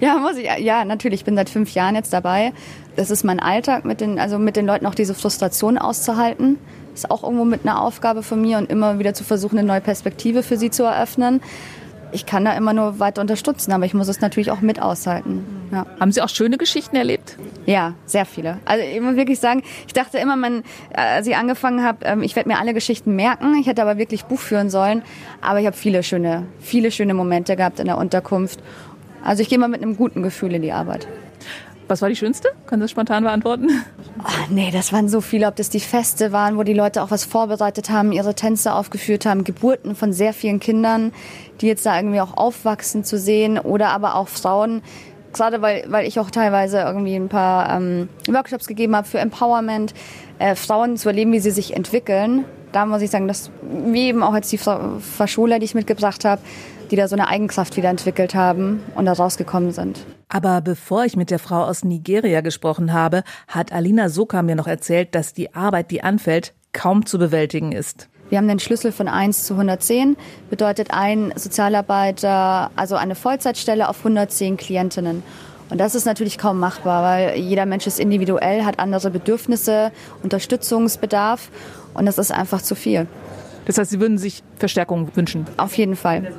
ja, 0.00 0.18
muss 0.18 0.36
ich, 0.36 0.48
ja, 0.58 0.84
natürlich. 0.84 1.20
Ich 1.20 1.24
bin 1.24 1.36
seit 1.36 1.50
fünf 1.50 1.72
Jahren 1.74 1.94
jetzt 1.94 2.12
dabei. 2.12 2.52
Das 2.96 3.10
ist 3.10 3.24
mein 3.24 3.38
Alltag, 3.38 3.84
mit 3.84 4.00
den, 4.00 4.18
also 4.18 4.38
mit 4.38 4.56
den 4.56 4.66
Leuten 4.66 4.86
auch 4.86 4.94
diese 4.94 5.14
Frustration 5.14 5.78
auszuhalten. 5.78 6.58
Ist 6.94 7.10
auch 7.10 7.22
irgendwo 7.22 7.44
mit 7.44 7.62
einer 7.62 7.80
Aufgabe 7.80 8.22
von 8.22 8.40
mir 8.40 8.58
und 8.58 8.70
immer 8.70 8.98
wieder 8.98 9.14
zu 9.14 9.24
versuchen, 9.24 9.58
eine 9.58 9.66
neue 9.66 9.80
Perspektive 9.80 10.42
für 10.42 10.56
sie 10.56 10.70
zu 10.70 10.84
eröffnen. 10.84 11.40
Ich 12.14 12.26
kann 12.26 12.44
da 12.44 12.52
immer 12.52 12.72
nur 12.72 13.00
weiter 13.00 13.20
unterstützen, 13.20 13.72
aber 13.72 13.86
ich 13.86 13.92
muss 13.92 14.06
es 14.06 14.20
natürlich 14.20 14.52
auch 14.52 14.60
mit 14.60 14.80
aushalten. 14.80 15.44
Ja. 15.72 15.84
Haben 15.98 16.12
Sie 16.12 16.22
auch 16.22 16.28
schöne 16.28 16.58
Geschichten 16.58 16.94
erlebt? 16.94 17.36
Ja, 17.66 17.94
sehr 18.06 18.24
viele. 18.24 18.58
Also 18.64 18.84
ich 18.84 19.00
muss 19.00 19.16
wirklich 19.16 19.40
sagen, 19.40 19.64
ich 19.88 19.92
dachte 19.94 20.18
immer, 20.18 20.36
man, 20.36 20.62
als 20.92 21.26
ich 21.26 21.36
angefangen 21.36 21.82
habe, 21.82 22.24
ich 22.24 22.36
werde 22.36 22.48
mir 22.48 22.60
alle 22.60 22.72
Geschichten 22.72 23.16
merken. 23.16 23.56
Ich 23.60 23.66
hätte 23.66 23.82
aber 23.82 23.98
wirklich 23.98 24.26
Buch 24.26 24.38
führen 24.38 24.70
sollen. 24.70 25.02
Aber 25.40 25.58
ich 25.58 25.66
habe 25.66 25.76
viele 25.76 26.04
schöne, 26.04 26.46
viele 26.60 26.92
schöne 26.92 27.14
Momente 27.14 27.56
gehabt 27.56 27.80
in 27.80 27.86
der 27.86 27.98
Unterkunft. 27.98 28.60
Also 29.24 29.42
ich 29.42 29.48
gehe 29.48 29.58
mal 29.58 29.68
mit 29.68 29.82
einem 29.82 29.96
guten 29.96 30.22
Gefühl 30.22 30.54
in 30.54 30.62
die 30.62 30.70
Arbeit. 30.70 31.08
Was 31.86 32.00
war 32.00 32.08
die 32.08 32.16
schönste? 32.16 32.48
Können 32.66 32.80
Sie 32.80 32.84
das 32.84 32.90
spontan 32.92 33.24
beantworten? 33.24 33.68
Oh, 34.20 34.50
nee, 34.50 34.70
das 34.72 34.92
waren 34.92 35.08
so 35.08 35.20
viele. 35.20 35.46
Ob 35.46 35.56
das 35.56 35.68
die 35.68 35.80
Feste 35.80 36.32
waren, 36.32 36.56
wo 36.56 36.62
die 36.62 36.72
Leute 36.72 37.02
auch 37.02 37.10
was 37.10 37.24
vorbereitet 37.24 37.90
haben, 37.90 38.10
ihre 38.12 38.34
Tänze 38.34 38.72
aufgeführt 38.72 39.26
haben, 39.26 39.44
Geburten 39.44 39.94
von 39.94 40.12
sehr 40.12 40.32
vielen 40.32 40.60
Kindern, 40.60 41.12
die 41.60 41.66
jetzt 41.66 41.84
da 41.84 41.96
irgendwie 41.96 42.20
auch 42.20 42.36
aufwachsen 42.36 43.04
zu 43.04 43.18
sehen 43.18 43.58
oder 43.58 43.90
aber 43.90 44.14
auch 44.14 44.28
Frauen, 44.28 44.82
gerade 45.34 45.60
weil, 45.60 45.84
weil 45.88 46.06
ich 46.06 46.18
auch 46.18 46.30
teilweise 46.30 46.78
irgendwie 46.78 47.16
ein 47.16 47.28
paar 47.28 47.76
ähm, 47.76 48.08
Workshops 48.28 48.66
gegeben 48.66 48.96
habe 48.96 49.06
für 49.06 49.18
Empowerment, 49.18 49.92
äh, 50.38 50.54
Frauen 50.54 50.96
zu 50.96 51.10
erleben, 51.10 51.32
wie 51.32 51.40
sie 51.40 51.50
sich 51.50 51.76
entwickeln. 51.76 52.46
Da 52.72 52.86
muss 52.86 53.02
ich 53.02 53.10
sagen, 53.10 53.28
dass 53.28 53.50
wie 53.62 54.08
eben 54.08 54.22
auch 54.22 54.34
jetzt 54.34 54.50
die 54.50 54.58
Verschuler, 54.58 55.58
die 55.58 55.64
ich 55.66 55.74
mitgebracht 55.74 56.24
habe, 56.24 56.40
die 56.94 56.96
da 56.96 57.08
so 57.08 57.16
eine 57.16 57.26
Eigenkraft 57.26 57.76
wieder 57.76 57.88
entwickelt 57.88 58.36
haben 58.36 58.80
und 58.94 59.06
da 59.06 59.12
rausgekommen 59.14 59.72
sind. 59.72 60.06
Aber 60.28 60.60
bevor 60.60 61.04
ich 61.04 61.16
mit 61.16 61.28
der 61.32 61.40
Frau 61.40 61.64
aus 61.64 61.82
Nigeria 61.82 62.40
gesprochen 62.40 62.92
habe, 62.92 63.24
hat 63.48 63.72
Alina 63.72 64.08
Soka 64.08 64.42
mir 64.42 64.54
noch 64.54 64.68
erzählt, 64.68 65.12
dass 65.16 65.32
die 65.32 65.56
Arbeit, 65.56 65.90
die 65.90 66.04
anfällt, 66.04 66.54
kaum 66.72 67.04
zu 67.04 67.18
bewältigen 67.18 67.72
ist. 67.72 68.08
Wir 68.28 68.38
haben 68.38 68.46
den 68.46 68.60
Schlüssel 68.60 68.92
von 68.92 69.08
1 69.08 69.44
zu 69.44 69.54
110, 69.54 70.16
bedeutet 70.50 70.92
ein 70.92 71.32
Sozialarbeiter, 71.34 72.70
also 72.76 72.94
eine 72.94 73.16
Vollzeitstelle 73.16 73.88
auf 73.88 73.98
110 73.98 74.56
Klientinnen. 74.56 75.24
Und 75.70 75.78
das 75.78 75.96
ist 75.96 76.04
natürlich 76.04 76.38
kaum 76.38 76.60
machbar, 76.60 77.02
weil 77.02 77.40
jeder 77.40 77.66
Mensch 77.66 77.88
ist 77.88 77.98
individuell, 77.98 78.64
hat 78.64 78.78
andere 78.78 79.10
Bedürfnisse, 79.10 79.90
Unterstützungsbedarf 80.22 81.50
und 81.92 82.06
das 82.06 82.18
ist 82.18 82.30
einfach 82.30 82.62
zu 82.62 82.76
viel. 82.76 83.08
Das 83.66 83.78
heißt, 83.78 83.90
Sie 83.90 84.00
würden 84.00 84.18
sich 84.18 84.42
Verstärkung 84.58 85.08
wünschen? 85.14 85.46
Auf 85.56 85.76
jeden 85.76 85.96
Fall. 85.96 86.32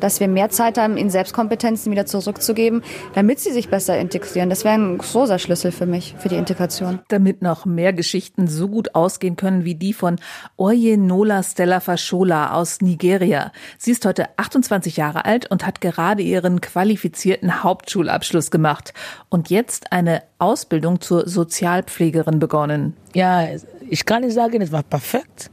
Dass 0.00 0.18
wir 0.18 0.28
mehr 0.28 0.50
Zeit 0.50 0.78
haben, 0.78 0.96
ihnen 0.96 1.10
Selbstkompetenzen 1.10 1.92
wieder 1.92 2.06
zurückzugeben, 2.06 2.82
damit 3.14 3.40
sie 3.40 3.52
sich 3.52 3.68
besser 3.68 3.98
integrieren. 3.98 4.50
Das 4.50 4.64
wäre 4.64 4.74
ein 4.74 4.98
großer 4.98 5.38
Schlüssel 5.38 5.72
für 5.72 5.86
mich, 5.86 6.14
für 6.18 6.28
die 6.28 6.36
Integration. 6.36 7.00
Damit 7.08 7.42
noch 7.42 7.66
mehr 7.66 7.92
Geschichten 7.92 8.48
so 8.48 8.68
gut 8.68 8.94
ausgehen 8.94 9.36
können 9.36 9.64
wie 9.64 9.74
die 9.74 9.92
von 9.92 10.16
Oye 10.56 10.96
Nola 10.96 11.42
Stella 11.42 11.80
Fashola 11.80 12.52
aus 12.52 12.80
Nigeria. 12.80 13.52
Sie 13.78 13.90
ist 13.90 14.04
heute 14.06 14.26
28 14.36 14.96
Jahre 14.96 15.24
alt 15.24 15.50
und 15.50 15.66
hat 15.66 15.80
gerade 15.80 16.22
ihren 16.22 16.60
qualifizierten 16.60 17.62
Hauptschulabschluss 17.62 18.50
gemacht 18.50 18.94
und 19.28 19.50
jetzt 19.50 19.92
eine 19.92 20.22
Ausbildung 20.38 21.00
zur 21.00 21.28
Sozialpflegerin 21.28 22.38
begonnen. 22.38 22.96
Ja, 23.14 23.46
ich 23.88 24.06
kann 24.06 24.22
nicht 24.22 24.34
sagen, 24.34 24.62
es 24.62 24.72
war 24.72 24.82
perfekt. 24.82 25.50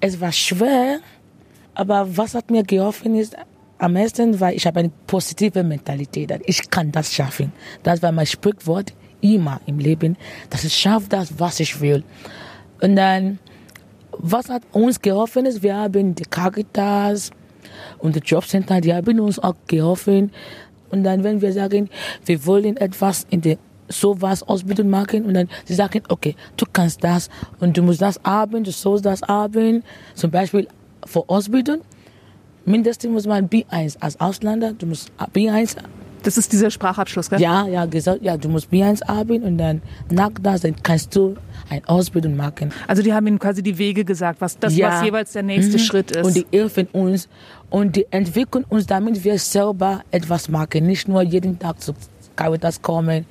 Es 0.00 0.20
war 0.20 0.32
schwer, 0.32 0.98
aber 1.74 2.16
was 2.16 2.34
hat 2.34 2.50
mir 2.50 2.62
geholfen 2.62 3.14
ist, 3.14 3.36
am 3.78 3.92
meisten, 3.92 4.40
weil 4.40 4.54
ich 4.56 4.66
habe 4.66 4.80
eine 4.80 4.90
positive 5.06 5.62
Mentalität. 5.62 6.32
Ich 6.46 6.70
kann 6.70 6.92
das 6.92 7.12
schaffen. 7.12 7.52
Das 7.82 8.02
war 8.02 8.12
mein 8.12 8.26
Sprichwort 8.26 8.92
immer 9.20 9.60
im 9.66 9.78
Leben, 9.78 10.16
dass 10.50 10.64
ich 10.64 10.74
schaffe 10.74 11.08
das, 11.08 11.38
was 11.38 11.60
ich 11.60 11.80
will. 11.80 12.02
Und 12.80 12.96
dann, 12.96 13.38
was 14.12 14.48
hat 14.48 14.62
uns 14.72 15.00
geholfen 15.00 15.46
ist, 15.46 15.62
wir 15.62 15.76
haben 15.76 16.14
die 16.14 16.24
Caritas 16.24 17.30
und 17.98 18.16
die 18.16 18.20
Jobcenter, 18.20 18.80
die 18.80 18.94
haben 18.94 19.20
uns 19.20 19.38
auch 19.38 19.54
geholfen. 19.66 20.30
Und 20.90 21.04
dann, 21.04 21.24
wenn 21.24 21.40
wir 21.40 21.52
sagen, 21.52 21.90
wir 22.24 22.46
wollen 22.46 22.76
etwas 22.76 23.26
in 23.30 23.40
der 23.40 23.58
sowas 23.88 24.42
Ausbildung 24.42 24.90
machen 24.90 25.24
und 25.24 25.34
dann 25.34 25.48
sie 25.64 25.74
sagen, 25.74 26.02
okay, 26.08 26.34
du 26.56 26.66
kannst 26.72 27.04
das 27.04 27.28
und 27.60 27.76
du 27.76 27.82
musst 27.82 28.02
das 28.02 28.20
haben, 28.24 28.64
du 28.64 28.72
sollst 28.72 29.06
das 29.06 29.22
haben. 29.22 29.84
Zum 30.14 30.30
Beispiel 30.30 30.66
für 31.04 31.28
Ausbildung 31.28 31.82
mindestens 32.66 33.10
muss 33.10 33.26
man 33.26 33.48
B1 33.48 33.96
als 34.00 34.20
Ausländer, 34.20 34.72
du 34.72 34.86
musst 34.86 35.10
B1. 35.34 35.76
Das 36.22 36.36
ist 36.36 36.52
dieser 36.52 36.72
Sprachabschluss, 36.72 37.30
gell? 37.30 37.40
Ja, 37.40 37.68
ja, 37.68 37.86
gesagt, 37.86 38.20
ja, 38.22 38.36
du 38.36 38.48
musst 38.48 38.72
B1 38.72 39.06
haben 39.06 39.42
und 39.44 39.58
dann 39.58 39.80
nach 40.10 40.30
das 40.42 40.62
dann 40.62 40.74
kannst 40.82 41.14
du 41.14 41.36
eine 41.70 41.88
Ausbildung 41.88 42.36
machen. 42.36 42.72
Also 42.88 43.00
die 43.02 43.12
haben 43.14 43.26
ihnen 43.28 43.38
quasi 43.38 43.62
die 43.62 43.78
Wege 43.78 44.04
gesagt, 44.04 44.40
was 44.40 44.58
das 44.58 44.76
Ja. 44.76 44.88
was 44.90 45.04
jeweils 45.04 45.32
der 45.32 45.44
nächste 45.44 45.74
Mhm. 45.76 45.82
Schritt 45.82 46.10
ist. 46.10 46.26
Und 46.26 46.34
die 46.34 46.46
helfen 46.52 46.88
uns 46.92 47.28
und 47.70 47.94
die 47.94 48.06
entwickeln 48.10 48.64
uns, 48.68 48.86
damit 48.86 49.22
wir 49.22 49.38
selber 49.38 50.02
etwas 50.10 50.48
machen, 50.48 50.86
nicht 50.86 51.06
nur 51.06 51.22
jeden 51.22 51.58
Tag 51.60 51.80
zu 51.80 51.94
Caritas 52.34 52.82
kommen. 52.82 53.24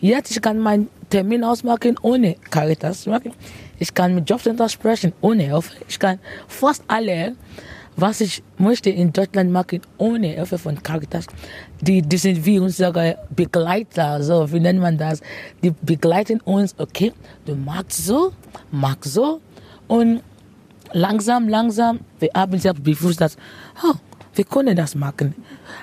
Jetzt 0.00 0.30
ich 0.32 0.42
kann 0.42 0.58
meinen 0.58 0.88
Termin 1.08 1.44
ausmachen 1.44 1.96
ohne 2.02 2.36
Caritas 2.50 3.06
machen. 3.06 3.32
Ich 3.78 3.94
kann 3.94 4.14
mit 4.14 4.28
Jobcenter 4.28 4.68
sprechen 4.68 5.12
ohne 5.22 5.44
Hilfe. 5.44 5.72
Ich 5.88 5.98
kann 5.98 6.18
fast 6.48 6.82
alle 6.86 7.34
was 7.96 8.20
ich 8.20 8.42
möchte 8.58 8.90
in 8.90 9.12
Deutschland 9.12 9.50
machen, 9.50 9.80
ohne 9.98 10.28
Hilfe 10.28 10.58
von 10.58 10.82
Caritas, 10.82 11.26
die, 11.80 12.02
die 12.02 12.16
sind 12.16 12.44
wie 12.44 12.58
unsere 12.58 13.18
Begleiter, 13.30 14.22
so, 14.22 14.50
wie 14.52 14.60
nennt 14.60 14.80
man 14.80 14.96
das? 14.96 15.20
Die 15.62 15.70
begleiten 15.82 16.40
uns, 16.40 16.74
okay, 16.78 17.12
du 17.44 17.54
magst 17.54 18.06
so, 18.06 18.32
magst 18.70 19.12
so, 19.12 19.40
und 19.88 20.22
langsam, 20.92 21.48
langsam, 21.48 22.00
wir 22.18 22.30
haben 22.34 22.58
selbst 22.58 22.82
bewusst, 22.82 23.20
dass, 23.20 23.36
oh, 23.84 23.94
wir 24.34 24.44
können 24.44 24.76
das 24.76 24.94
machen. 24.94 25.34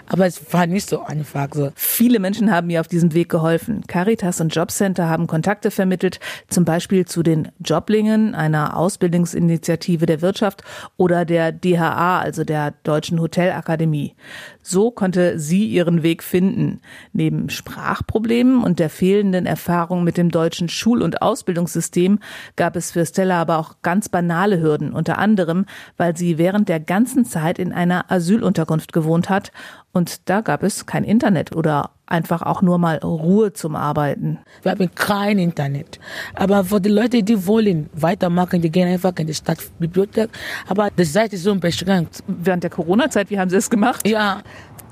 Aber 0.07 0.25
es 0.25 0.53
war 0.53 0.67
nicht 0.67 0.89
so 0.89 1.03
einfach. 1.03 1.47
So. 1.53 1.71
Viele 1.75 2.19
Menschen 2.19 2.51
haben 2.51 2.67
mir 2.67 2.81
auf 2.81 2.87
diesem 2.87 3.13
Weg 3.13 3.29
geholfen. 3.29 3.83
Caritas 3.87 4.41
und 4.41 4.53
Jobcenter 4.53 5.09
haben 5.09 5.27
Kontakte 5.27 5.71
vermittelt, 5.71 6.19
zum 6.47 6.65
Beispiel 6.65 7.05
zu 7.05 7.23
den 7.23 7.49
Joblingen, 7.63 8.35
einer 8.35 8.77
Ausbildungsinitiative 8.77 10.05
der 10.05 10.21
Wirtschaft, 10.21 10.63
oder 10.97 11.25
der 11.25 11.51
DHA, 11.51 12.19
also 12.19 12.43
der 12.43 12.73
Deutschen 12.83 13.19
Hotelakademie. 13.19 14.15
So 14.61 14.91
konnte 14.91 15.39
sie 15.39 15.65
ihren 15.65 16.03
Weg 16.03 16.21
finden. 16.21 16.81
Neben 17.13 17.49
Sprachproblemen 17.49 18.63
und 18.63 18.79
der 18.79 18.89
fehlenden 18.89 19.45
Erfahrung 19.45 20.03
mit 20.03 20.17
dem 20.17 20.29
deutschen 20.29 20.69
Schul- 20.69 21.01
und 21.01 21.21
Ausbildungssystem 21.21 22.19
gab 22.55 22.75
es 22.75 22.91
für 22.91 23.05
Stella 23.05 23.41
aber 23.41 23.57
auch 23.57 23.77
ganz 23.81 24.09
banale 24.09 24.61
Hürden, 24.61 24.93
unter 24.93 25.17
anderem, 25.17 25.65
weil 25.97 26.15
sie 26.15 26.37
während 26.37 26.69
der 26.69 26.79
ganzen 26.79 27.25
Zeit 27.25 27.57
in 27.57 27.73
einer 27.73 28.11
Asylunterkunft 28.11 28.93
gewohnt 28.93 29.29
hat 29.29 29.51
und 29.91 30.29
da 30.29 30.41
gab 30.41 30.63
es 30.63 30.85
kein 30.85 31.03
Internet 31.03 31.55
oder 31.55 31.91
einfach 32.05 32.41
auch 32.41 32.61
nur 32.61 32.77
mal 32.77 32.97
Ruhe 32.97 33.53
zum 33.53 33.75
Arbeiten. 33.75 34.39
Wir 34.61 34.71
haben 34.71 34.89
kein 34.93 35.39
Internet. 35.39 35.99
Aber 36.35 36.63
für 36.63 36.81
die 36.81 36.89
Leute, 36.89 37.23
die 37.23 37.45
wollen 37.45 37.89
weitermachen, 37.93 38.61
die 38.61 38.69
gehen 38.69 38.87
einfach 38.87 39.13
in 39.17 39.27
die 39.27 39.33
Stadtbibliothek. 39.33 40.29
Aber 40.67 40.89
die 40.91 41.03
Seite 41.03 41.35
ist 41.35 41.43
so 41.43 41.55
beschränkt. 41.55 42.23
Während 42.27 42.63
der 42.63 42.69
Corona-Zeit, 42.71 43.29
wie 43.29 43.39
haben 43.39 43.49
Sie 43.49 43.57
es 43.57 43.69
gemacht? 43.69 44.07
Ja, 44.07 44.41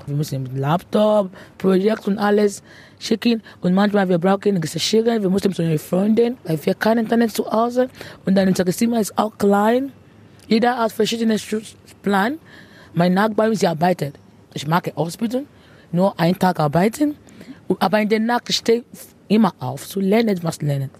wir 0.06 0.16
müssen 0.16 0.42
mit 0.42 0.56
Laptop, 0.56 1.30
Projekt 1.58 2.06
und 2.08 2.18
alles 2.18 2.62
schicken. 2.98 3.42
Und 3.60 3.74
manchmal 3.74 4.08
wir 4.08 4.18
brauchen 4.18 4.56
Recherchieren. 4.56 5.22
Wir 5.22 5.30
mussten 5.30 5.52
zu 5.52 5.62
einer 5.62 5.78
Freundin, 5.78 6.36
weil 6.44 6.58
wir 6.64 6.74
kein 6.74 6.98
Internet 6.98 7.32
zu 7.34 7.50
Hause. 7.50 7.88
Und 8.24 8.34
dann 8.34 8.48
unser 8.48 8.64
Zimmer 8.66 9.00
ist 9.00 9.16
auch 9.18 9.36
klein. 9.36 9.92
Jeder 10.46 10.78
hat 10.78 10.92
verschiedene 10.92 11.36
Plan. 12.02 12.38
Mein 12.94 13.14
Nachbar, 13.14 13.54
sie 13.54 13.66
arbeitet. 13.66 14.14
Ich 14.58 14.66
mag 14.66 14.90
Ausbildung, 14.96 15.46
nur 15.92 16.18
einen 16.18 16.36
Tag 16.36 16.58
arbeiten. 16.58 17.14
Aber 17.78 18.00
in 18.00 18.08
der 18.08 18.18
Nacht 18.18 18.52
stehe 18.52 18.82
ich 18.92 18.98
immer 19.28 19.54
auf, 19.60 19.86
zu 19.86 20.00
lernen, 20.00 20.30
etwas 20.30 20.60
lernen. 20.60 20.90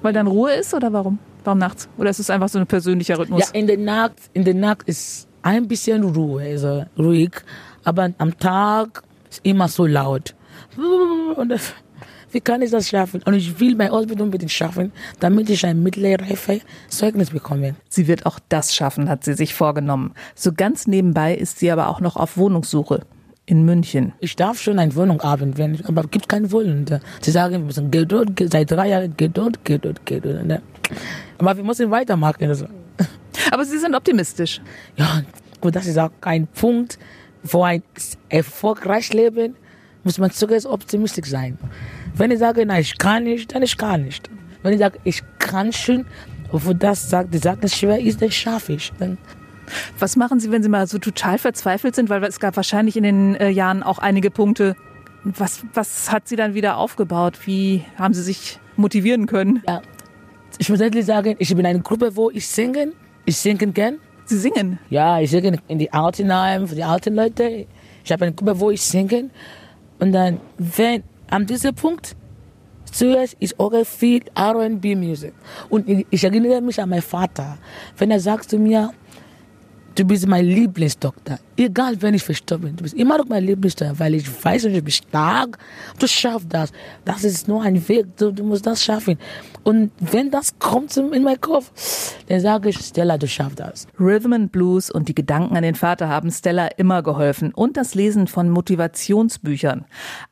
Weil 0.00 0.12
dann 0.12 0.28
Ruhe 0.28 0.52
ist 0.52 0.72
oder 0.72 0.92
warum? 0.92 1.18
Warum 1.42 1.58
nachts? 1.58 1.88
Oder 1.98 2.10
ist 2.10 2.20
es 2.20 2.30
einfach 2.30 2.48
so 2.48 2.60
ein 2.60 2.68
persönlicher 2.68 3.18
Rhythmus? 3.18 3.48
Ja, 3.48 3.58
in 3.58 3.66
der 3.66 3.78
Nacht, 3.78 4.12
in 4.32 4.44
der 4.44 4.54
Nacht 4.54 4.84
ist 4.84 5.26
ein 5.42 5.66
bisschen 5.66 6.04
Ruhe, 6.04 6.44
also 6.44 6.84
ruhig. 6.96 7.32
Aber 7.82 8.12
am 8.18 8.38
Tag 8.38 9.02
ist 9.28 9.44
immer 9.44 9.66
so 9.66 9.86
laut. 9.86 10.36
Und 11.36 11.48
das, 11.48 11.72
wie 12.32 12.40
kann 12.40 12.62
ich 12.62 12.70
das 12.70 12.88
schaffen? 12.88 13.22
Und 13.24 13.34
ich 13.34 13.58
will 13.60 13.74
meine 13.74 13.92
Ausbildung 13.92 14.26
unbedingt 14.26 14.52
schaffen, 14.52 14.92
damit 15.18 15.50
ich 15.50 15.64
ein 15.66 15.82
mittelreife 15.82 16.60
Zeugnis 16.88 17.30
bekomme. 17.30 17.74
Sie 17.88 18.06
wird 18.06 18.26
auch 18.26 18.38
das 18.48 18.74
schaffen, 18.74 19.08
hat 19.08 19.24
sie 19.24 19.34
sich 19.34 19.54
vorgenommen. 19.54 20.14
So 20.34 20.52
ganz 20.52 20.86
nebenbei 20.86 21.34
ist 21.34 21.58
sie 21.58 21.70
aber 21.70 21.88
auch 21.88 22.00
noch 22.00 22.16
auf 22.16 22.36
Wohnungssuche 22.36 23.02
in 23.46 23.64
München. 23.64 24.12
Ich 24.20 24.36
darf 24.36 24.60
schon 24.60 24.78
eine 24.78 24.94
Wohnung 24.94 25.20
haben, 25.22 25.58
wenn, 25.58 25.84
aber 25.86 26.02
es 26.04 26.10
gibt 26.10 26.28
keine 26.28 26.52
Wohnung. 26.52 26.86
Sie 27.20 27.30
sagen, 27.30 27.52
wir 27.52 27.58
müssen 27.58 27.90
geh, 27.90 28.06
seit 28.46 28.70
drei 28.70 28.88
Jahren, 28.88 29.14
dort, 29.16 29.64
geh 29.64 29.78
dort. 29.78 30.00
Aber 31.38 31.56
wir 31.56 31.64
müssen 31.64 31.90
weitermachen. 31.90 32.44
Also. 32.48 32.66
Aber 33.50 33.64
Sie 33.64 33.78
sind 33.78 33.94
optimistisch. 33.94 34.60
Ja, 34.96 35.22
und 35.60 35.74
das 35.74 35.86
ist 35.86 35.98
auch 35.98 36.10
kein 36.20 36.46
Punkt, 36.46 36.98
wo 37.42 37.62
ein 37.62 37.82
erfolgreiches 38.28 39.14
Leben 39.14 39.56
muss 40.04 40.18
man 40.18 40.30
sogar 40.30 40.58
optimistisch 40.66 41.28
sein. 41.28 41.58
Wenn 42.14 42.30
ich 42.30 42.38
sage, 42.38 42.64
nein, 42.66 42.80
ich 42.82 42.98
kann 42.98 43.24
nicht, 43.24 43.54
dann 43.54 43.62
ich 43.62 43.76
kann 43.76 44.04
nicht. 44.04 44.28
Wenn 44.62 44.72
ich 44.72 44.78
sage, 44.78 44.98
ich 45.04 45.22
kann 45.38 45.72
schon, 45.72 46.06
obwohl 46.52 46.74
das 46.74 47.08
sagt, 47.08 47.32
die 47.32 47.38
sagt, 47.38 47.64
es 47.64 47.76
schwer 47.76 47.98
ist, 47.98 48.20
dann 48.20 48.30
schaffe 48.30 48.74
ich. 48.74 48.92
Dann 48.98 49.18
Was 49.98 50.16
machen 50.16 50.40
Sie, 50.40 50.50
wenn 50.50 50.62
Sie 50.62 50.68
mal 50.68 50.86
so 50.86 50.98
total 50.98 51.38
verzweifelt 51.38 51.94
sind? 51.94 52.10
Weil 52.10 52.22
es 52.24 52.40
gab 52.40 52.56
wahrscheinlich 52.56 52.96
in 52.96 53.04
den 53.04 53.34
äh, 53.36 53.48
Jahren 53.48 53.82
auch 53.82 53.98
einige 53.98 54.30
Punkte. 54.30 54.76
Was, 55.24 55.62
was 55.74 56.10
hat 56.10 56.28
Sie 56.28 56.36
dann 56.36 56.54
wieder 56.54 56.76
aufgebaut? 56.76 57.38
Wie 57.44 57.84
haben 57.96 58.14
Sie 58.14 58.22
sich 58.22 58.58
motivieren 58.76 59.26
können? 59.26 59.62
Ja, 59.66 59.82
ich 60.58 60.68
muss 60.68 60.80
ehrlich 60.80 61.06
sagen, 61.06 61.36
ich 61.38 61.48
bin 61.48 61.60
in 61.60 61.66
einer 61.66 61.78
Gruppe, 61.78 62.16
wo 62.16 62.30
ich 62.30 62.46
singe. 62.46 62.92
Ich 63.24 63.36
singe 63.36 63.66
gern. 63.68 63.98
Sie 64.24 64.38
singen? 64.38 64.78
Ja, 64.90 65.20
ich 65.20 65.30
singe 65.30 65.58
in 65.68 65.78
die 65.78 65.92
Altenheim 65.92 66.68
für 66.68 66.74
die 66.74 66.84
alten 66.84 67.14
Leute. 67.14 67.66
Ich 68.04 68.12
habe 68.12 68.26
eine 68.26 68.34
Gruppe, 68.34 68.60
wo 68.60 68.70
ich 68.70 68.82
singe. 68.82 69.30
Und 69.98 70.12
dann, 70.12 70.40
wenn 70.58 71.02
an 71.30 71.46
diesem 71.46 71.74
Punkt 71.74 72.16
zuerst 72.92 73.36
ist 73.38 73.58
auch 73.58 73.72
viel 73.84 74.22
R&B 74.34 74.96
Musik. 74.96 75.32
Und 75.68 75.88
ich 76.10 76.24
erinnere 76.24 76.60
mich 76.60 76.80
an 76.80 76.88
meinen 76.88 77.02
Vater, 77.02 77.58
wenn 77.96 78.10
er 78.10 78.20
sagt 78.20 78.50
zu 78.50 78.58
mir, 78.58 78.92
du 80.00 80.06
bist 80.06 80.26
mein 80.26 80.46
Lieblingsdoktor. 80.46 81.38
Egal, 81.56 82.00
wenn 82.00 82.14
ich 82.14 82.22
verstorben 82.22 82.68
bin, 82.68 82.76
du 82.76 82.84
bist 82.84 82.94
immer 82.94 83.18
noch 83.18 83.28
mein 83.28 83.44
Lieblingsdoktor, 83.44 83.98
weil 83.98 84.14
ich 84.14 84.44
weiß, 84.44 84.62
du 84.62 84.82
bist 84.82 85.04
stark, 85.08 85.58
du 85.98 86.08
schaffst 86.08 86.46
das. 86.48 86.72
Das 87.04 87.22
ist 87.22 87.48
nur 87.48 87.62
ein 87.62 87.86
Weg, 87.86 88.06
du, 88.16 88.32
du 88.32 88.42
musst 88.42 88.66
das 88.66 88.82
schaffen. 88.82 89.18
Und 89.62 89.90
wenn 90.00 90.30
das 90.30 90.58
kommt 90.58 90.96
in 90.96 91.22
meinen 91.22 91.40
Kopf, 91.40 91.70
dann 92.28 92.40
sage 92.40 92.70
ich, 92.70 92.78
Stella, 92.78 93.18
du 93.18 93.28
schaffst 93.28 93.60
das. 93.60 93.86
Rhythm 93.98 94.32
and 94.32 94.52
Blues 94.52 94.90
und 94.90 95.08
die 95.08 95.14
Gedanken 95.14 95.54
an 95.54 95.62
den 95.62 95.74
Vater 95.74 96.08
haben 96.08 96.30
Stella 96.30 96.68
immer 96.78 97.02
geholfen 97.02 97.52
und 97.52 97.76
das 97.76 97.94
Lesen 97.94 98.26
von 98.26 98.48
Motivationsbüchern. 98.48 99.84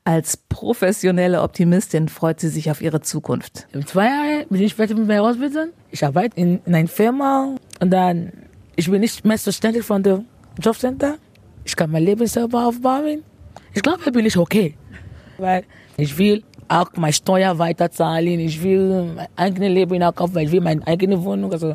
Als 0.04 0.38
professionelle 0.38 1.42
Optimistin 1.42 2.08
freut 2.08 2.40
sie 2.40 2.48
sich 2.48 2.70
auf 2.70 2.80
ihre 2.80 3.02
Zukunft. 3.02 3.66
In 3.72 3.86
zwei 3.86 4.06
Jahren 4.06 4.48
bin 4.48 4.62
ich 4.62 4.74
fertig 4.74 4.96
mit 4.96 5.06
meiner 5.06 5.24
Ausbildung. 5.24 5.68
Ich 5.90 6.02
arbeite 6.06 6.40
in, 6.40 6.60
in 6.64 6.74
einer 6.74 6.88
Firma 6.88 7.54
und 7.80 7.90
dann 7.90 8.32
ich 8.78 8.88
bin 8.88 9.00
nicht 9.00 9.24
mehr 9.24 9.36
zuständig 9.36 9.82
von 9.82 10.00
dem 10.04 10.26
Jobcenter. 10.62 11.16
Ich 11.64 11.74
kann 11.74 11.90
mein 11.90 12.04
Leben 12.04 12.28
selber 12.28 12.68
aufbauen. 12.68 13.24
Ich 13.74 13.82
glaube, 13.82 14.02
ich 14.06 14.12
bin 14.12 14.22
nicht 14.22 14.36
okay. 14.36 14.76
Weil 15.36 15.64
ich 15.96 16.16
will 16.16 16.44
auch 16.68 16.90
meine 16.94 17.12
Steuer 17.12 17.58
weiterzahlen. 17.58 18.38
Ich 18.38 18.62
will 18.62 19.14
mein 19.16 19.26
eigenes 19.34 19.70
Leben 19.70 20.00
auch 20.04 20.14
weil 20.32 20.46
ich 20.46 20.52
will 20.52 20.60
meine 20.60 20.86
eigene 20.86 21.20
Wohnung. 21.24 21.50
Also 21.52 21.74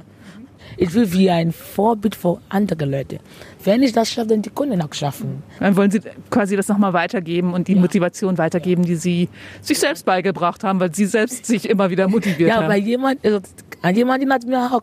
ich 0.78 0.94
will 0.94 1.12
wie 1.12 1.30
ein 1.30 1.52
Vorbild 1.52 2.16
für 2.16 2.40
andere 2.50 2.86
Leute. 2.86 3.20
Wenn 3.64 3.84
ich 3.84 3.92
das 3.92 4.10
schaffe, 4.10 4.28
dann 4.28 4.42
die 4.42 4.50
Kunden 4.50 4.82
auch 4.82 4.94
schaffen. 4.94 5.44
Dann 5.60 5.76
wollen 5.76 5.92
Sie 5.92 6.02
quasi 6.30 6.56
das 6.56 6.68
nochmal 6.68 6.94
weitergeben 6.94 7.54
und 7.54 7.68
die 7.68 7.76
ja. 7.76 7.82
Motivation 7.82 8.38
weitergeben, 8.38 8.84
die 8.84 8.96
Sie 8.96 9.30
sich 9.62 9.80
selbst 9.80 10.06
beigebracht 10.06 10.64
haben, 10.64 10.80
weil 10.80 10.94
Sie 10.94 11.06
selbst 11.06 11.46
sich 11.46 11.70
immer 11.70 11.90
wieder 11.90 12.08
motiviert 12.08 12.50
ja, 12.50 12.56
haben. 12.56 12.64
Ja, 12.64 12.70
weil 12.70 12.82
jemand, 12.82 13.26
also, 13.26 13.40
jemand 13.92 14.32
hat 14.32 14.46
mir 14.46 14.72
auch 14.72 14.82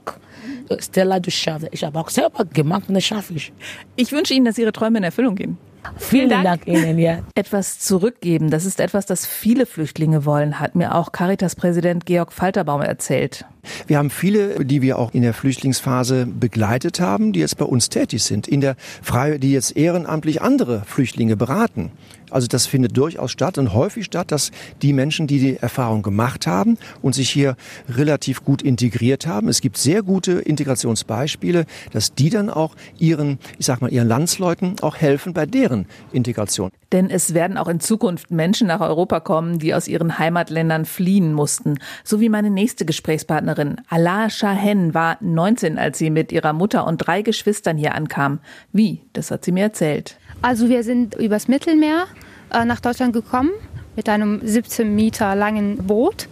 Stella, 0.78 1.19
du 1.21 1.30
schaffst 1.30 1.69
Ich 1.73 1.83
habe 1.85 1.99
auch 1.99 2.09
selber 2.09 2.45
gemacht 2.45 2.85
und 2.88 2.95
das 2.95 3.04
schaffe 3.04 3.35
ich. 3.35 3.52
Ich 3.97 4.12
wünsche 4.12 4.35
Ihnen, 4.35 4.45
dass 4.45 4.59
Ihre 4.59 4.73
Träume 4.73 4.99
in 4.99 5.04
Erfüllung 5.04 5.35
gehen. 5.35 5.59
Vielen, 5.97 6.28
Vielen 6.28 6.45
Dank. 6.45 6.64
Dank. 6.64 6.66
Ihnen, 6.66 6.99
ja. 6.99 7.21
Etwas 7.35 7.78
zurückgeben, 7.78 8.50
das 8.50 8.64
ist 8.64 8.80
etwas, 8.80 9.07
das 9.07 9.26
viele 9.26 9.66
Flüchtlinge 9.66 10.25
wollen, 10.25 10.61
hat 10.61 10.75
mir 10.75 10.95
auch 10.95 11.12
Caritas-Präsident 11.12 12.07
Georg 12.07 12.33
Falterbaum 12.33 12.83
erzählt. 12.83 13.47
Wir 13.87 13.99
haben 13.99 14.11
viele, 14.11 14.64
die 14.64 14.83
wir 14.83 14.99
auch 14.99 15.12
in 15.12 15.23
der 15.23 15.35
Flüchtlingsphase 15.35 16.26
begleitet 16.26 17.00
haben, 17.00 17.33
die 17.33 17.40
jetzt 17.40 17.59
bei 17.59 17.64
uns 17.64 17.88
tätig 17.88 18.23
sind, 18.23 18.49
in 18.49 18.61
der 18.61 18.76
Freie, 19.02 19.38
die 19.38 19.52
jetzt 19.52 19.76
ehrenamtlich 19.76 20.42
andere 20.42 20.83
Flüchtlinge 20.87 21.37
beraten. 21.37 21.92
Also 22.30 22.46
das 22.46 22.66
findet 22.66 22.96
durchaus 22.96 23.30
statt 23.30 23.58
und 23.58 23.75
häufig 23.75 24.06
statt, 24.06 24.32
dass 24.32 24.50
die 24.82 24.92
Menschen, 24.92 25.26
die 25.26 25.38
die 25.38 25.56
Erfahrung 25.56 26.02
gemacht 26.02 26.46
haben 26.46 26.78
und 27.02 27.14
sich 27.14 27.30
hier 27.30 27.56
relativ 27.88 28.44
gut 28.44 28.62
integriert 28.62 29.26
haben, 29.26 29.49
es 29.49 29.60
gibt 29.60 29.76
sehr 29.76 30.02
gute 30.02 30.32
Integrationsbeispiele, 30.32 31.66
dass 31.92 32.14
die 32.14 32.30
dann 32.30 32.50
auch 32.50 32.75
ihren, 32.99 33.38
ich 33.58 33.66
sag 33.66 33.80
mal, 33.80 33.92
ihren 33.92 34.08
Landsleuten 34.08 34.76
auch 34.82 34.96
helfen 34.96 35.32
bei 35.32 35.46
deren 35.46 35.87
Integration. 36.12 36.70
Denn 36.92 37.08
es 37.08 37.34
werden 37.34 37.56
auch 37.56 37.68
in 37.68 37.78
Zukunft 37.78 38.30
Menschen 38.30 38.66
nach 38.66 38.80
Europa 38.80 39.20
kommen, 39.20 39.58
die 39.60 39.75
aus 39.75 39.87
ihren 39.87 40.18
Heimatländern 40.18 40.84
fliehen 40.84 41.32
mussten. 41.32 41.78
So 42.02 42.20
wie 42.20 42.28
meine 42.28 42.50
nächste 42.50 42.84
Gesprächspartnerin. 42.84 43.80
Allah 43.88 44.28
Shahen 44.28 44.92
war 44.92 45.16
19, 45.20 45.78
als 45.78 45.99
sie 45.99 46.10
mit 46.10 46.32
ihrer 46.32 46.52
Mutter 46.52 46.87
und 46.87 46.99
drei 46.99 47.22
Geschwistern 47.22 47.76
hier 47.76 47.94
ankam. 47.94 48.40
Wie? 48.72 49.02
Das 49.12 49.30
hat 49.30 49.44
sie 49.44 49.52
mir 49.52 49.64
erzählt. 49.64 50.16
Also 50.42 50.68
wir 50.68 50.82
sind 50.82 51.14
übers 51.14 51.49
Mittelmeer 51.49 52.06
äh, 52.52 52.64
nach 52.64 52.80
Deutschland 52.80 53.12
gekommen 53.12 53.50
mit 53.97 54.09
einem 54.09 54.40
17 54.42 54.95
Meter 54.95 55.35
langen 55.35 55.78
Boot, 55.78 56.28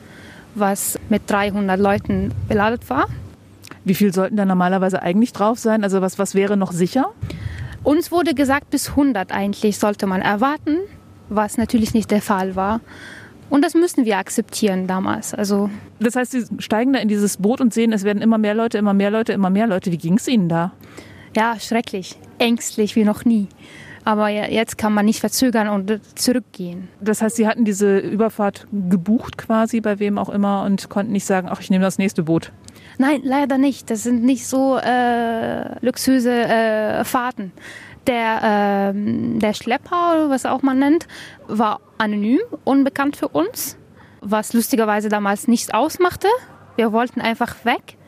was 0.54 0.98
mit 1.08 1.22
300 1.30 1.78
Leuten 1.78 2.32
beladen 2.48 2.80
war. 2.88 3.06
Wie 3.84 3.94
viel 3.94 4.12
sollten 4.12 4.36
da 4.36 4.44
normalerweise 4.44 5.02
eigentlich 5.02 5.32
drauf 5.32 5.58
sein? 5.58 5.82
Also 5.82 6.00
was, 6.00 6.18
was 6.18 6.34
wäre 6.34 6.56
noch 6.56 6.72
sicher? 6.72 7.12
Uns 7.82 8.10
wurde 8.12 8.34
gesagt, 8.34 8.70
bis 8.70 8.90
100 8.90 9.32
eigentlich 9.32 9.78
sollte 9.78 10.06
man 10.06 10.20
erwarten, 10.20 10.76
was 11.28 11.56
natürlich 11.56 11.94
nicht 11.94 12.10
der 12.10 12.20
Fall 12.20 12.56
war. 12.56 12.80
Und 13.50 13.64
das 13.64 13.74
müssen 13.74 14.04
wir 14.04 14.18
akzeptieren 14.18 14.86
damals. 14.86 15.32
Also 15.32 15.70
das 16.00 16.16
heißt, 16.16 16.32
Sie 16.32 16.44
steigen 16.58 16.92
da 16.92 16.98
in 16.98 17.08
dieses 17.08 17.38
Boot 17.38 17.60
und 17.60 17.72
sehen, 17.72 17.92
es 17.92 18.04
werden 18.04 18.20
immer 18.20 18.36
mehr 18.36 18.54
Leute, 18.54 18.76
immer 18.76 18.92
mehr 18.92 19.10
Leute, 19.10 19.32
immer 19.32 19.50
mehr 19.50 19.66
Leute. 19.66 19.90
Wie 19.90 19.96
ging 19.96 20.18
es 20.18 20.28
Ihnen 20.28 20.48
da? 20.48 20.72
Ja, 21.34 21.58
schrecklich. 21.58 22.18
Ängstlich 22.38 22.94
wie 22.94 23.04
noch 23.04 23.24
nie. 23.24 23.48
Aber 24.08 24.30
jetzt 24.30 24.78
kann 24.78 24.94
man 24.94 25.04
nicht 25.04 25.20
verzögern 25.20 25.68
und 25.68 26.00
zurückgehen. 26.18 26.88
Das 26.98 27.20
heißt, 27.20 27.36
Sie 27.36 27.46
hatten 27.46 27.66
diese 27.66 27.98
Überfahrt 27.98 28.66
gebucht 28.72 29.36
quasi 29.36 29.82
bei 29.82 29.98
wem 29.98 30.16
auch 30.16 30.30
immer 30.30 30.62
und 30.64 30.88
konnten 30.88 31.12
nicht 31.12 31.26
sagen, 31.26 31.46
ach, 31.50 31.60
ich 31.60 31.68
nehme 31.68 31.84
das 31.84 31.98
nächste 31.98 32.22
Boot. 32.22 32.50
Nein, 32.96 33.20
leider 33.22 33.58
nicht. 33.58 33.90
Das 33.90 34.04
sind 34.04 34.24
nicht 34.24 34.46
so 34.46 34.78
äh, 34.78 35.84
luxuöse 35.84 36.32
äh, 36.32 37.04
Fahrten. 37.04 37.52
Der, 38.06 38.94
äh, 38.94 39.38
der 39.40 39.52
Schlepper, 39.52 40.14
oder 40.14 40.30
was 40.30 40.46
auch 40.46 40.62
man 40.62 40.78
nennt, 40.78 41.06
war 41.46 41.82
anonym, 41.98 42.40
unbekannt 42.64 43.14
für 43.14 43.28
uns, 43.28 43.76
was 44.22 44.54
lustigerweise 44.54 45.10
damals 45.10 45.48
nichts 45.48 45.68
ausmachte. 45.68 46.28
Wir 46.76 46.92
wollten 46.92 47.20
einfach 47.20 47.62
weg. 47.66 47.98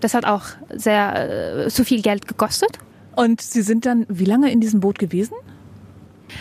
Das 0.00 0.12
hat 0.12 0.24
auch 0.24 0.42
sehr 0.74 1.66
äh, 1.66 1.68
zu 1.68 1.84
viel 1.84 2.02
Geld 2.02 2.26
gekostet. 2.26 2.80
Und 3.16 3.40
Sie 3.40 3.62
sind 3.62 3.86
dann 3.86 4.06
wie 4.08 4.26
lange 4.26 4.52
in 4.52 4.60
diesem 4.60 4.80
Boot 4.80 4.98
gewesen? 4.98 5.34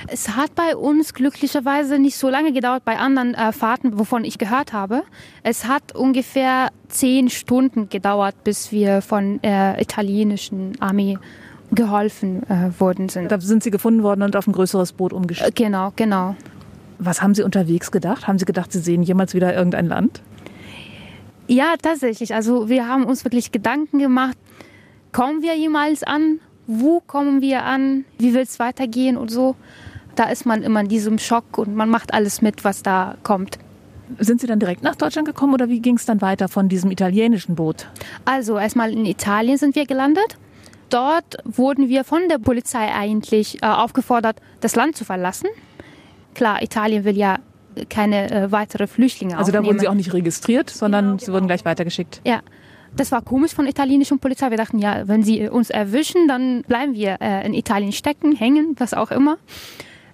Es 0.07 0.35
hat 0.35 0.55
bei 0.55 0.75
uns 0.75 1.13
glücklicherweise 1.13 1.99
nicht 1.99 2.17
so 2.17 2.29
lange 2.29 2.51
gedauert 2.51 2.83
bei 2.85 2.97
anderen 2.97 3.33
äh, 3.33 3.51
Fahrten, 3.51 3.97
wovon 3.97 4.23
ich 4.23 4.37
gehört 4.37 4.73
habe. 4.73 5.03
Es 5.43 5.65
hat 5.67 5.95
ungefähr 5.95 6.69
zehn 6.89 7.29
Stunden 7.29 7.89
gedauert, 7.89 8.43
bis 8.43 8.71
wir 8.71 9.01
von 9.01 9.39
der 9.41 9.79
italienischen 9.79 10.79
Armee 10.81 11.17
geholfen 11.71 12.43
äh, 12.49 12.79
worden 12.79 13.09
sind. 13.09 13.31
Da 13.31 13.39
sind 13.39 13.63
Sie 13.63 13.71
gefunden 13.71 14.03
worden 14.03 14.21
und 14.21 14.35
auf 14.35 14.47
ein 14.47 14.53
größeres 14.53 14.93
Boot 14.93 15.13
umgestiegen. 15.13 15.51
Äh, 15.51 15.53
genau, 15.53 15.93
genau. 15.95 16.35
Was 16.99 17.21
haben 17.21 17.35
Sie 17.35 17.43
unterwegs 17.43 17.91
gedacht? 17.91 18.27
Haben 18.27 18.39
Sie 18.39 18.45
gedacht, 18.45 18.71
Sie 18.71 18.79
sehen 18.79 19.03
jemals 19.03 19.33
wieder 19.33 19.53
irgendein 19.53 19.87
Land? 19.87 20.21
Ja, 21.47 21.75
tatsächlich. 21.81 22.33
Also 22.33 22.69
wir 22.69 22.87
haben 22.87 23.05
uns 23.05 23.23
wirklich 23.23 23.51
Gedanken 23.51 23.99
gemacht, 23.99 24.37
kommen 25.11 25.41
wir 25.41 25.55
jemals 25.55 26.03
an 26.03 26.39
wo 26.67 26.99
kommen 27.01 27.41
wir 27.41 27.63
an, 27.63 28.05
wie 28.17 28.33
will 28.33 28.41
es 28.41 28.59
weitergehen 28.59 29.17
und 29.17 29.29
so. 29.29 29.55
Da 30.15 30.25
ist 30.25 30.45
man 30.45 30.63
immer 30.63 30.79
in 30.81 30.87
diesem 30.87 31.19
Schock 31.19 31.57
und 31.57 31.75
man 31.75 31.89
macht 31.89 32.13
alles 32.13 32.41
mit, 32.41 32.63
was 32.63 32.83
da 32.83 33.15
kommt. 33.23 33.59
Sind 34.19 34.39
Sie 34.39 34.47
dann 34.47 34.59
direkt 34.59 34.83
nach 34.83 34.95
Deutschland 34.95 35.27
gekommen 35.27 35.53
oder 35.53 35.67
wie 35.67 35.79
ging 35.81 35.95
es 35.97 36.05
dann 36.05 36.21
weiter 36.21 36.47
von 36.47 36.69
diesem 36.69 36.91
italienischen 36.91 37.55
Boot? 37.55 37.87
Also 38.23 38.57
erstmal 38.57 38.91
in 38.93 39.05
Italien 39.05 39.57
sind 39.57 39.75
wir 39.75 39.85
gelandet. 39.85 40.37
Dort 40.89 41.37
wurden 41.43 41.89
wir 41.89 42.03
von 42.03 42.29
der 42.29 42.37
Polizei 42.37 42.93
eigentlich 42.93 43.61
äh, 43.63 43.65
aufgefordert, 43.65 44.39
das 44.61 44.75
Land 44.75 44.95
zu 44.95 45.03
verlassen. 45.05 45.47
Klar, 46.35 46.61
Italien 46.61 47.03
will 47.03 47.17
ja 47.17 47.37
keine 47.89 48.29
äh, 48.31 48.51
weitere 48.51 48.85
Flüchtlinge 48.87 49.33
Also 49.37 49.49
aufnehmen. 49.49 49.63
da 49.63 49.67
wurden 49.69 49.79
Sie 49.79 49.87
auch 49.87 49.93
nicht 49.95 50.13
registriert, 50.13 50.69
sondern 50.69 51.05
Genau, 51.05 51.17
Sie 51.17 51.25
genau. 51.25 51.35
wurden 51.35 51.47
gleich 51.47 51.65
weitergeschickt. 51.65 52.21
Ja, 52.25 52.41
das 52.95 53.11
war 53.11 53.21
komisch 53.21 53.53
von 53.53 53.67
italienischen 53.67 54.19
Polizei. 54.19 54.49
Wir 54.49 54.57
dachten, 54.57 54.79
ja, 54.79 55.07
wenn 55.07 55.23
sie 55.23 55.47
uns 55.49 55.69
erwischen, 55.69 56.27
dann 56.27 56.63
bleiben 56.63 56.93
wir 56.93 57.17
äh, 57.21 57.45
in 57.45 57.53
Italien 57.53 57.91
stecken, 57.91 58.35
hängen, 58.35 58.75
was 58.77 58.93
auch 58.93 59.11
immer. 59.11 59.37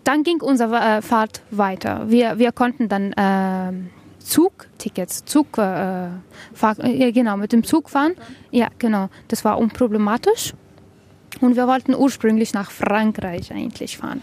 Dann 0.04 0.24
ging 0.24 0.42
unsere 0.42 0.78
äh, 0.78 1.02
Fahrt 1.02 1.42
weiter. 1.52 2.10
Wir, 2.10 2.40
wir 2.40 2.52
konnten 2.52 2.90
dann 2.90 3.14
äh, 3.14 3.74
Zugtickets, 4.20 5.26
Zug, 5.26 5.58
äh, 5.58 6.08
äh, 6.08 7.12
genau, 7.12 7.38
mit 7.38 7.52
dem 7.54 7.64
Zug 7.64 7.90
fahren. 7.90 8.14
Ja, 8.50 8.70
genau. 8.80 9.10
Das 9.28 9.46
war 9.46 9.58
unproblematisch. 9.60 10.54
Und 11.40 11.56
wir 11.56 11.68
wollten 11.68 11.96
ursprünglich 11.96 12.54
nach 12.54 12.72
Frankreich 12.72 13.52
eigentlich 13.52 13.98
fahren 13.98 14.22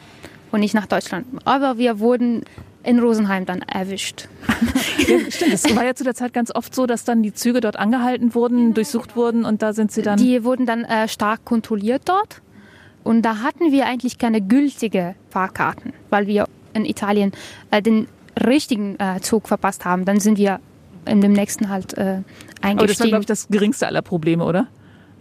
und 0.52 0.60
nicht 0.60 0.74
nach 0.74 0.86
Deutschland. 0.86 1.26
Aber 1.44 1.78
wir 1.78 1.98
wurden 1.98 2.42
in 2.82 2.99
Rosenheim 2.99 3.44
dann 3.44 3.62
erwischt. 3.62 4.28
Ja, 5.06 5.18
stimmt, 5.30 5.52
es 5.52 5.76
war 5.76 5.85
ja 5.85 5.94
zu 5.94 6.04
der 6.04 6.14
Zeit 6.14 6.32
ganz 6.32 6.54
oft 6.54 6.75
so, 6.75 6.87
dass 6.87 7.04
dann 7.04 7.23
die 7.23 7.35
Züge 7.35 7.61
dort 7.61 7.76
angehalten 7.76 8.35
wurden, 8.35 8.75
durchsucht 8.75 9.16
wurden 9.16 9.44
und 9.44 9.62
da 9.62 9.73
sind 9.73 9.92
Sie 9.92 10.02
dann... 10.02 10.18
Die 10.18 10.44
wurden 10.44 10.66
dann 10.66 10.85
äh, 10.85 11.08
stark 11.08 11.44
kontrolliert 11.44 12.02
dort. 12.06 12.40
Und 13.04 13.23
da 13.23 13.38
hatten 13.38 13.73
wir 13.73 13.87
eigentlich 13.87 14.18
keine 14.18 14.40
gültige 14.40 15.14
Fahrkarten, 15.30 15.92
weil 16.11 16.26
wir 16.26 16.47
in 16.75 16.85
Italien 16.85 17.32
äh, 17.70 17.80
den 17.80 18.06
richtigen 18.47 18.99
äh, 18.99 19.20
Zug 19.20 19.49
verpasst 19.49 19.85
haben. 19.85 20.04
Dann 20.04 20.20
sind 20.20 20.38
wir 20.38 20.61
in 21.06 21.20
dem 21.20 21.32
nächsten 21.32 21.68
halt 21.68 21.97
äh, 21.97 22.00
Aber 22.00 22.06
das 22.06 22.20
war, 22.62 22.70
eingestiegen. 22.70 23.08
glaube 23.08 23.23
ich, 23.23 23.26
das 23.26 23.49
geringste 23.49 23.87
aller 23.87 24.02
Probleme, 24.02 24.44
oder? 24.44 24.66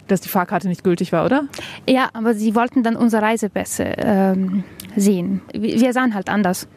Dass 0.06 0.20
die 0.20 0.28
Fahrkarte 0.28 0.68
nicht 0.68 0.84
gültig 0.84 1.12
war, 1.12 1.24
oder? 1.24 1.48
ja, 1.86 2.08
aber 2.12 2.34
sie 2.34 2.54
wollten 2.54 2.82
dann 2.82 2.96
unsere 2.96 3.22
Reisepässe 3.22 3.84
ähm, 3.98 4.64
sehen. 4.96 5.42
Wir 5.52 5.92
sahen 5.92 6.14
halt 6.14 6.28
anders. 6.28 6.68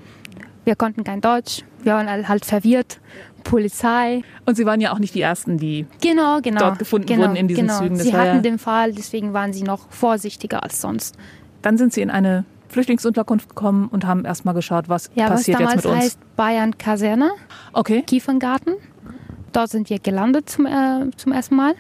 Wir 0.63 0.76
konnten 0.76 1.04
kein 1.04 1.21
Deutsch, 1.21 1.63
wir 1.84 1.93
waren 1.93 2.28
halt 2.28 2.45
verwirrt. 2.45 3.00
Polizei. 3.43 4.21
Und 4.45 4.56
Sie 4.56 4.65
waren 4.67 4.80
ja 4.82 4.93
auch 4.93 5.00
nicht 5.00 5.15
die 5.15 5.21
Ersten, 5.21 5.58
die... 5.58 5.88
Genau, 6.00 6.41
genau. 6.41 6.60
Dort 6.60 6.80
gefunden 6.80 7.08
genau, 7.08 7.24
wurden 7.24 7.36
in 7.36 7.47
diesen 7.47 7.65
genau. 7.67 7.80
Zügen. 7.80 7.97
Das 7.97 8.06
Sie 8.06 8.13
hatten 8.13 8.36
ja- 8.38 8.41
den 8.41 8.60
Fall, 8.60 8.93
deswegen 8.93 9.34
waren 9.34 9.52
sie 9.52 9.63
noch 9.63 9.89
vorsichtiger 9.89 10.62
als 10.62 10.80
sonst. 10.80 11.17
Dann 11.63 11.78
sind 11.78 11.91
Sie 11.91 12.02
in 12.02 12.12
eine 12.12 12.45
Flüchtlingsunterkunft 12.69 13.50
gekommen 13.50 13.88
und 13.91 14.06
haben 14.06 14.26
erstmal 14.26 14.54
geschaut, 14.54 14.89
was 14.89 15.10
Ja, 15.15 15.28
passiert 15.28 15.60
was 15.60 15.74
jetzt 15.74 15.74
damals 15.74 15.76
mit 15.84 15.86
uns. 15.86 16.04
heißt 16.04 16.36
Bayern 16.36 16.78
Kaserne. 16.78 17.32
Okay. 17.74 18.04
Kieferngarten. 18.04 18.76
Dort 19.54 19.69
sind 19.71 19.89
wir 19.89 19.97
gelandet 20.00 20.50
zum, 20.50 20.65
äh, 20.67 21.10
zum 21.17 21.32
ersten 21.32 21.56
Mal. 21.56 21.74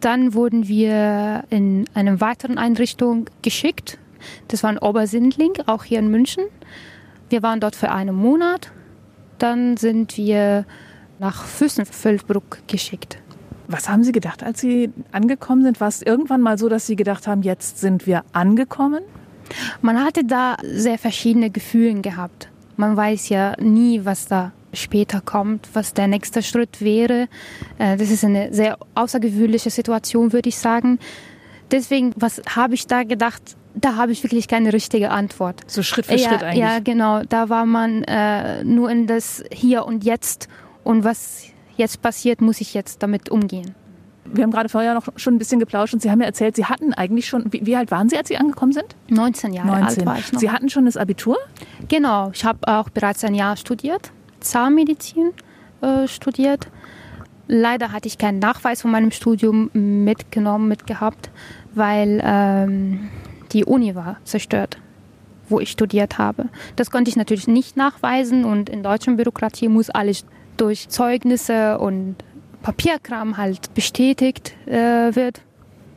Dann 0.00 0.32
wurden 0.32 0.68
wir 0.68 1.44
in 1.50 1.86
eine 1.94 2.20
weitere 2.20 2.54
Einrichtung 2.54 3.28
geschickt. 3.42 3.98
Das 4.46 4.62
war 4.62 4.70
in 4.70 4.78
Obersindling, 4.78 5.52
auch 5.66 5.82
hier 5.84 5.98
in 5.98 6.08
München. 6.08 6.44
Wir 7.28 7.42
waren 7.42 7.60
dort 7.60 7.76
für 7.76 7.90
einen 7.90 8.14
Monat. 8.14 8.72
Dann 9.38 9.76
sind 9.76 10.16
wir 10.16 10.64
nach 11.18 11.44
Fürstenfeldbruck 11.44 12.66
geschickt. 12.66 13.18
Was 13.66 13.88
haben 13.88 14.02
Sie 14.02 14.12
gedacht, 14.12 14.42
als 14.42 14.60
Sie 14.60 14.90
angekommen 15.12 15.62
sind? 15.62 15.80
War 15.80 15.88
es 15.88 16.00
irgendwann 16.02 16.40
mal 16.40 16.56
so, 16.58 16.68
dass 16.68 16.86
Sie 16.86 16.96
gedacht 16.96 17.26
haben, 17.26 17.42
jetzt 17.42 17.78
sind 17.78 18.06
wir 18.06 18.24
angekommen? 18.32 19.02
Man 19.82 20.02
hatte 20.02 20.24
da 20.24 20.56
sehr 20.62 20.98
verschiedene 20.98 21.50
Gefühle 21.50 22.00
gehabt. 22.00 22.48
Man 22.76 22.96
weiß 22.96 23.28
ja 23.28 23.54
nie, 23.60 24.04
was 24.04 24.26
da 24.26 24.52
später 24.72 25.20
kommt, 25.20 25.68
was 25.74 25.94
der 25.94 26.08
nächste 26.08 26.42
Schritt 26.42 26.80
wäre. 26.80 27.28
Äh, 27.78 27.96
Das 27.96 28.10
ist 28.10 28.24
eine 28.24 28.52
sehr 28.54 28.78
außergewöhnliche 28.94 29.70
Situation, 29.70 30.32
würde 30.32 30.48
ich 30.48 30.58
sagen. 30.58 30.98
Deswegen, 31.70 32.12
was 32.16 32.40
habe 32.48 32.74
ich 32.74 32.86
da 32.86 33.02
gedacht? 33.02 33.56
Da 33.80 33.96
habe 33.96 34.12
ich 34.12 34.22
wirklich 34.22 34.48
keine 34.48 34.72
richtige 34.72 35.10
Antwort. 35.10 35.60
So 35.66 35.82
Schritt 35.82 36.06
für 36.06 36.14
ja, 36.14 36.28
Schritt 36.28 36.42
eigentlich. 36.42 36.58
ja, 36.58 36.78
genau. 36.80 37.22
Da 37.22 37.48
war 37.48 37.66
man 37.66 38.02
äh, 38.04 38.64
nur 38.64 38.90
in 38.90 39.06
das 39.06 39.44
Hier 39.52 39.84
und 39.84 40.04
Jetzt. 40.04 40.48
Und 40.84 41.04
was 41.04 41.44
jetzt 41.76 42.02
passiert, 42.02 42.40
muss 42.40 42.60
ich 42.60 42.74
jetzt 42.74 43.02
damit 43.02 43.28
umgehen. 43.28 43.74
Wir 44.24 44.44
haben 44.44 44.50
gerade 44.50 44.68
vorher 44.68 44.94
noch 44.94 45.06
schon 45.16 45.34
ein 45.34 45.38
bisschen 45.38 45.58
geplauscht 45.58 45.94
und 45.94 46.02
Sie 46.02 46.10
haben 46.10 46.20
ja 46.20 46.26
erzählt, 46.26 46.56
Sie 46.56 46.66
hatten 46.66 46.92
eigentlich 46.92 47.26
schon, 47.26 47.50
wie, 47.52 47.64
wie 47.64 47.76
alt 47.76 47.90
waren 47.90 48.08
Sie, 48.08 48.16
als 48.16 48.28
Sie 48.28 48.36
angekommen 48.36 48.72
sind? 48.72 48.94
19 49.08 49.54
Jahre 49.54 49.72
alt 49.86 50.04
war 50.04 50.18
ich 50.18 50.32
noch. 50.32 50.40
Sie 50.40 50.50
hatten 50.50 50.68
schon 50.68 50.84
das 50.84 50.96
Abitur? 50.96 51.38
Genau, 51.88 52.30
ich 52.34 52.44
habe 52.44 52.58
auch 52.68 52.90
bereits 52.90 53.24
ein 53.24 53.34
Jahr 53.34 53.56
studiert, 53.56 54.12
Zahnmedizin 54.40 55.30
äh, 55.80 56.06
studiert. 56.08 56.68
Leider 57.46 57.92
hatte 57.92 58.08
ich 58.08 58.18
keinen 58.18 58.38
Nachweis 58.38 58.82
von 58.82 58.90
meinem 58.90 59.10
Studium 59.10 59.70
mitgenommen, 59.72 60.68
mitgehabt, 60.68 61.30
weil 61.74 62.20
ähm, 62.22 63.08
die 63.52 63.64
Uni 63.64 63.94
war 63.94 64.18
zerstört, 64.24 64.78
wo 65.48 65.60
ich 65.60 65.70
studiert 65.70 66.18
habe. 66.18 66.48
Das 66.76 66.90
konnte 66.90 67.08
ich 67.08 67.16
natürlich 67.16 67.48
nicht 67.48 67.76
nachweisen 67.76 68.44
und 68.44 68.68
in 68.68 68.82
deutscher 68.82 69.12
Bürokratie 69.12 69.68
muss 69.68 69.90
alles 69.90 70.24
durch 70.56 70.88
Zeugnisse 70.88 71.78
und 71.78 72.16
Papierkram 72.62 73.36
halt 73.36 73.72
bestätigt 73.74 74.54
äh, 74.66 75.14
wird, 75.14 75.40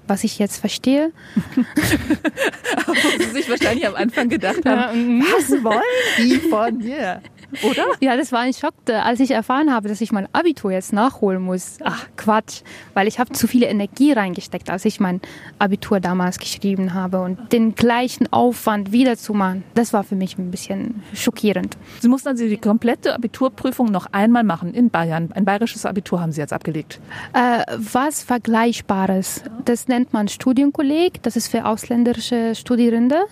was 0.08 0.24
ich 0.24 0.40
jetzt 0.40 0.58
verstehe. 0.58 1.12
Wo 2.86 2.94
Sie 3.24 3.32
sich 3.32 3.50
wahrscheinlich 3.50 3.88
am 3.88 3.96
Anfang 3.96 4.30
gedacht 4.30 4.64
haben, 4.66 5.22
was 5.22 5.52
wollen 5.64 5.82
die 6.18 6.36
von 6.36 6.78
mir? 6.78 7.22
Oder? 7.64 7.86
Ja, 8.00 8.18
das 8.18 8.32
war 8.32 8.40
ein 8.40 8.54
Schock, 8.54 8.74
als 8.88 9.20
ich 9.20 9.32
erfahren 9.32 9.72
habe, 9.72 9.88
dass 9.88 10.02
ich 10.02 10.12
mein 10.12 10.28
Abitur 10.34 10.72
jetzt 10.72 10.92
nachholen 10.92 11.42
muss. 11.42 11.78
Ach, 11.84 12.08
Quatsch, 12.18 12.62
weil 12.94 13.08
ich 13.08 13.20
habe 13.20 13.32
zu 13.32 13.48
viel 13.48 13.64
Energie 13.64 14.12
reingesteckt, 14.12 14.70
als 14.70 14.86
ich 14.86 15.00
mein 15.00 15.22
Abitur 15.60 16.00
damals 16.00 16.40
geschrieben 16.40 16.94
habe 16.94 17.22
und 17.22 17.54
den 17.54 17.76
gleichen 17.76 18.32
Aufwand 18.34 18.92
wiederzumachen, 18.92 19.64
das 19.76 19.94
war 19.94 20.04
für 20.04 20.16
mich 20.16 20.38
ein 20.38 20.52
bisschen 20.52 21.04
schockierend. 21.14 21.78
Sie 22.00 22.08
mussten 22.08 22.30
also 22.30 22.48
die 22.48 22.58
komplette 22.58 23.14
Abiturprüfung 23.14 23.92
noch 23.92 24.08
einmal 24.12 24.44
machen 24.44 24.74
in 24.74 24.90
Bayern. 24.90 25.32
Ein 25.34 25.46
bayerisches 25.46 25.86
Abitur 25.86 26.22
haben 26.22 26.32
Sie 26.32 26.42
jetzt 26.42 26.54
abgelegt. 26.54 27.00
Äh, 27.34 27.64
was 27.78 28.24
Vergleichbares, 28.24 29.44
das 29.66 29.88
nennt 29.88 30.14
man 30.14 30.28
Studienkolleg, 30.28 31.22
das 31.22 31.36
ist 31.36 31.50
für 31.50 31.66
ausländische 31.66 32.56
Studierende. 32.56 33.26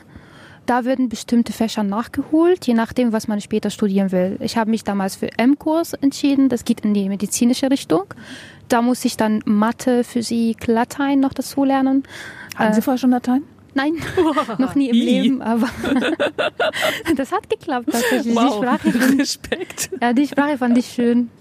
Da 0.70 0.86
werden 0.86 1.10
bestimmte 1.10 1.52
Fächer 1.52 1.82
nachgeholt, 1.82 2.68
je 2.68 2.76
nachdem, 2.76 3.12
was 3.12 3.28
man 3.28 3.42
später 3.42 3.72
studieren 3.72 4.12
will. 4.12 4.38
Ich 4.40 4.56
habe 4.56 4.70
mich 4.70 4.84
damals 4.84 5.16
für 5.16 5.30
M-Kurs 5.40 5.94
entschieden, 5.96 6.48
das 6.48 6.64
geht 6.64 6.82
in 6.82 6.94
die 6.94 7.10
medizinische 7.10 7.72
Richtung. 7.72 8.04
Da 8.68 8.84
muss 8.84 9.04
ich 9.04 9.18
dann 9.18 9.42
Mathe, 9.46 10.04
Physik, 10.04 10.68
Latein 10.68 11.22
noch 11.22 11.34
dazu 11.34 11.64
lernen. 11.64 12.04
Hatten 12.56 12.76
Sie 12.76 12.84
vorher 12.84 13.00
schon 13.00 13.10
Latein? 13.10 13.42
Nein, 13.74 13.94
noch 14.60 14.76
nie 14.76 14.90
im 14.90 14.96
I. 14.96 15.00
Leben, 15.22 15.42
aber 15.42 15.68
das 17.16 17.32
hat 17.32 17.50
geklappt 17.50 17.88
tatsächlich. 17.92 18.36
Die 18.36 18.40
Sprache, 18.40 18.92
fand- 18.92 19.20
Respekt. 19.20 19.90
ja, 20.00 20.14
die 20.14 20.28
Sprache 20.28 20.60
fand 20.60 20.78
ich 20.78 20.86
schön. 20.88 21.32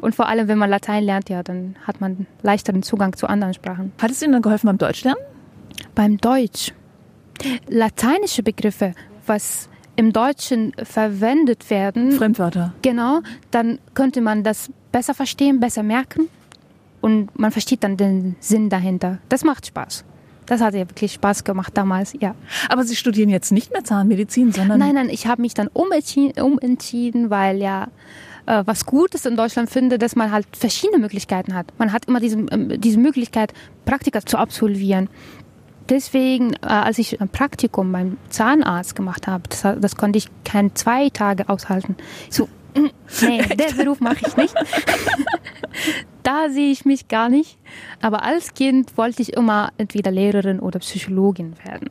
Und 0.00 0.14
vor 0.14 0.26
allem, 0.26 0.48
wenn 0.48 0.56
man 0.56 0.70
Latein 0.70 1.04
lernt, 1.04 1.28
ja, 1.28 1.42
dann 1.42 1.76
hat 1.86 2.00
man 2.00 2.26
leichteren 2.42 2.82
Zugang 2.82 3.14
zu 3.14 3.26
anderen 3.26 3.52
Sprachen. 3.52 3.92
Hat 4.00 4.10
es 4.10 4.22
Ihnen 4.22 4.32
dann 4.32 4.42
geholfen 4.42 4.68
beim 4.68 4.78
Deutschlernen? 4.78 5.22
beim 5.94 6.16
Deutsch. 6.18 6.72
Lateinische 7.68 8.42
Begriffe, 8.42 8.94
was 9.26 9.68
im 9.96 10.12
Deutschen 10.12 10.72
verwendet 10.82 11.68
werden. 11.70 12.12
Fremdwörter. 12.12 12.72
Genau, 12.82 13.20
dann 13.50 13.78
könnte 13.94 14.20
man 14.20 14.42
das 14.44 14.70
besser 14.92 15.14
verstehen, 15.14 15.60
besser 15.60 15.82
merken 15.82 16.28
und 17.00 17.38
man 17.38 17.50
versteht 17.50 17.84
dann 17.84 17.96
den 17.96 18.36
Sinn 18.40 18.70
dahinter. 18.70 19.18
Das 19.28 19.44
macht 19.44 19.66
Spaß. 19.66 20.04
Das 20.46 20.60
hat 20.60 20.74
ja 20.74 20.80
wirklich 20.80 21.12
Spaß 21.12 21.44
gemacht 21.44 21.76
damals, 21.76 22.14
ja. 22.18 22.34
Aber 22.68 22.82
Sie 22.82 22.96
studieren 22.96 23.28
jetzt 23.28 23.52
nicht 23.52 23.72
mehr 23.72 23.84
Zahnmedizin, 23.84 24.52
sondern. 24.52 24.80
Nein, 24.80 24.94
nein, 24.94 25.08
ich 25.08 25.26
habe 25.26 25.42
mich 25.42 25.54
dann 25.54 25.68
umentschieden, 25.68 26.42
umentschieden 26.42 27.30
weil 27.30 27.58
ja 27.58 27.88
äh, 28.46 28.64
was 28.66 28.84
Gutes 28.84 29.26
in 29.26 29.36
Deutschland 29.36 29.70
finde, 29.70 29.98
dass 29.98 30.16
man 30.16 30.32
halt 30.32 30.46
verschiedene 30.56 30.98
Möglichkeiten 30.98 31.54
hat. 31.54 31.66
Man 31.78 31.92
hat 31.92 32.06
immer 32.06 32.18
diese, 32.18 32.38
äh, 32.38 32.78
diese 32.78 32.98
Möglichkeit, 32.98 33.52
Praktika 33.84 34.22
zu 34.22 34.38
absolvieren 34.38 35.08
deswegen, 35.90 36.54
äh, 36.54 36.66
als 36.66 36.98
ich 36.98 37.20
ein 37.20 37.28
Praktikum 37.28 37.92
beim 37.92 38.16
Zahnarzt 38.30 38.94
gemacht 38.94 39.26
habe, 39.26 39.44
das, 39.48 39.62
das 39.80 39.96
konnte 39.96 40.18
ich 40.18 40.28
keine 40.44 40.72
zwei 40.74 41.10
Tage 41.10 41.48
aushalten. 41.48 41.96
So, 42.30 42.48
mm, 42.74 42.86
nee, 43.22 43.42
der 43.56 43.74
Beruf 43.74 44.00
mache 44.00 44.26
ich 44.26 44.36
nicht. 44.36 44.54
da 46.22 46.48
sehe 46.48 46.70
ich 46.70 46.84
mich 46.84 47.08
gar 47.08 47.28
nicht. 47.28 47.58
Aber 48.00 48.22
als 48.22 48.54
Kind 48.54 48.96
wollte 48.96 49.22
ich 49.22 49.32
immer 49.34 49.70
entweder 49.76 50.10
Lehrerin 50.10 50.60
oder 50.60 50.78
Psychologin 50.78 51.54
werden. 51.64 51.90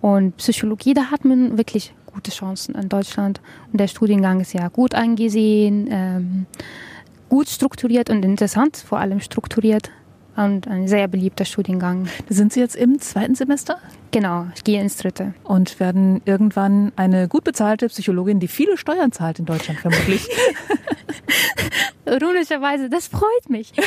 Und 0.00 0.36
Psychologie, 0.36 0.92
da 0.92 1.10
hat 1.10 1.24
man 1.24 1.56
wirklich 1.56 1.94
gute 2.06 2.30
Chancen 2.30 2.74
in 2.74 2.88
Deutschland. 2.88 3.40
Und 3.72 3.80
der 3.80 3.88
Studiengang 3.88 4.40
ist 4.40 4.52
ja 4.52 4.68
gut 4.68 4.94
angesehen, 4.94 5.88
ähm, 5.90 6.46
gut 7.28 7.48
strukturiert 7.48 8.10
und 8.10 8.24
interessant, 8.24 8.76
vor 8.76 8.98
allem 8.98 9.20
strukturiert 9.20 9.90
und 10.36 10.68
ein 10.68 10.88
sehr 10.88 11.08
beliebter 11.08 11.44
Studiengang. 11.44 12.08
Sind 12.28 12.52
Sie 12.52 12.60
jetzt 12.60 12.76
im 12.76 13.00
zweiten 13.00 13.34
Semester? 13.34 13.78
Genau, 14.10 14.46
ich 14.54 14.64
gehe 14.64 14.80
ins 14.80 14.96
dritte. 14.96 15.34
Und 15.44 15.80
werden 15.80 16.22
irgendwann 16.24 16.92
eine 16.96 17.28
gut 17.28 17.44
bezahlte 17.44 17.88
Psychologin, 17.88 18.40
die 18.40 18.48
viele 18.48 18.76
Steuern 18.76 19.12
zahlt 19.12 19.38
in 19.38 19.44
Deutschland 19.44 19.80
vermutlich. 19.80 20.28
Ironischerweise, 22.06 22.88
das 22.88 23.08
freut 23.08 23.48
mich. 23.48 23.72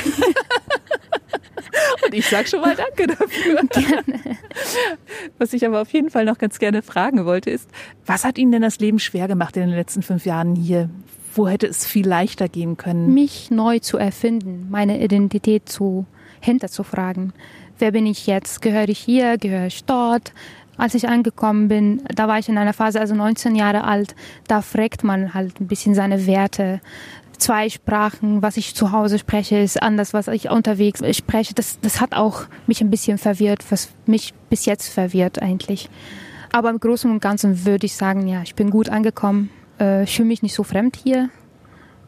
Und 2.05 2.13
ich 2.13 2.27
sage 2.27 2.47
schon 2.47 2.61
mal 2.61 2.75
Danke 2.75 3.07
dafür. 3.07 3.61
Gerne. 3.69 4.37
Was 5.37 5.53
ich 5.53 5.65
aber 5.65 5.81
auf 5.81 5.91
jeden 5.91 6.09
Fall 6.09 6.25
noch 6.25 6.37
ganz 6.37 6.59
gerne 6.59 6.81
fragen 6.81 7.25
wollte, 7.25 7.49
ist, 7.49 7.69
was 8.05 8.25
hat 8.25 8.37
Ihnen 8.37 8.51
denn 8.51 8.61
das 8.61 8.79
Leben 8.79 8.99
schwer 8.99 9.27
gemacht 9.27 9.55
in 9.57 9.63
den 9.63 9.75
letzten 9.75 10.01
fünf 10.01 10.25
Jahren 10.25 10.55
hier? 10.55 10.89
Wo 11.35 11.47
hätte 11.47 11.67
es 11.67 11.85
viel 11.85 12.07
leichter 12.07 12.49
gehen 12.49 12.77
können? 12.77 13.13
Mich 13.13 13.51
neu 13.51 13.79
zu 13.79 13.97
erfinden, 13.97 14.67
meine 14.69 15.03
Identität 15.03 15.69
zu 15.69 16.05
hinterzufragen. 16.41 17.33
Wer 17.79 17.91
bin 17.91 18.05
ich 18.05 18.27
jetzt? 18.27 18.61
Gehöre 18.61 18.89
ich 18.89 18.99
hier? 18.99 19.37
Gehöre 19.37 19.67
ich 19.67 19.83
dort? 19.83 20.33
Als 20.77 20.93
ich 20.93 21.07
angekommen 21.09 21.67
bin, 21.67 22.03
da 22.13 22.27
war 22.27 22.37
ich 22.37 22.49
in 22.49 22.57
einer 22.57 22.73
Phase, 22.73 22.99
also 22.99 23.15
19 23.15 23.55
Jahre 23.55 23.83
alt, 23.83 24.15
da 24.47 24.61
fragt 24.61 25.03
man 25.03 25.33
halt 25.33 25.59
ein 25.59 25.67
bisschen 25.67 25.95
seine 25.95 26.27
Werte. 26.27 26.81
Zwei 27.37 27.69
Sprachen, 27.69 28.41
was 28.41 28.57
ich 28.57 28.75
zu 28.75 28.91
Hause 28.91 29.19
spreche, 29.19 29.57
ist 29.57 29.81
anders, 29.81 30.13
was 30.13 30.27
ich 30.27 30.49
unterwegs 30.49 31.01
spreche. 31.15 31.53
Das, 31.53 31.79
das 31.81 31.99
hat 32.01 32.13
auch 32.13 32.43
mich 32.67 32.81
ein 32.81 32.91
bisschen 32.91 33.17
verwirrt, 33.17 33.63
was 33.69 33.89
mich 34.05 34.33
bis 34.49 34.65
jetzt 34.65 34.87
verwirrt 34.89 35.41
eigentlich. 35.41 35.89
Aber 36.51 36.69
im 36.69 36.79
Großen 36.79 37.09
und 37.09 37.21
Ganzen 37.21 37.65
würde 37.65 37.85
ich 37.85 37.95
sagen, 37.95 38.27
ja, 38.27 38.41
ich 38.41 38.55
bin 38.55 38.69
gut 38.69 38.89
angekommen. 38.89 39.49
Äh, 39.79 40.03
ich 40.03 40.15
fühle 40.15 40.27
mich 40.27 40.41
nicht 40.41 40.55
so 40.55 40.63
fremd 40.63 40.95
hier. 40.95 41.29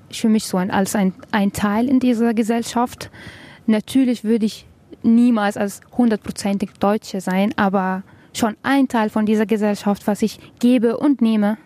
Ich 0.10 0.22
fühle 0.22 0.34
mich 0.34 0.46
so 0.46 0.58
als 0.58 0.96
ein, 0.96 1.14
ein 1.32 1.54
Teil 1.54 1.88
in 1.88 2.00
dieser 2.00 2.34
Gesellschaft. 2.34 3.12
Natürlich 3.70 4.24
würde 4.24 4.48
ich 4.48 4.66
niemals 5.04 5.56
als 5.56 5.82
hundertprozentig 5.96 6.72
Deutsche 6.80 7.22
sein, 7.22 7.54
aber 7.56 8.02
schon 8.34 8.58
ein 8.64 8.88
Teil 8.88 9.12
von 9.12 9.28
dieser 9.28 9.46
Gesellschaft, 9.46 10.08
was 10.08 10.24
ich 10.24 10.40
gebe 10.58 10.98
und 10.98 11.22
nehme. 11.22 11.60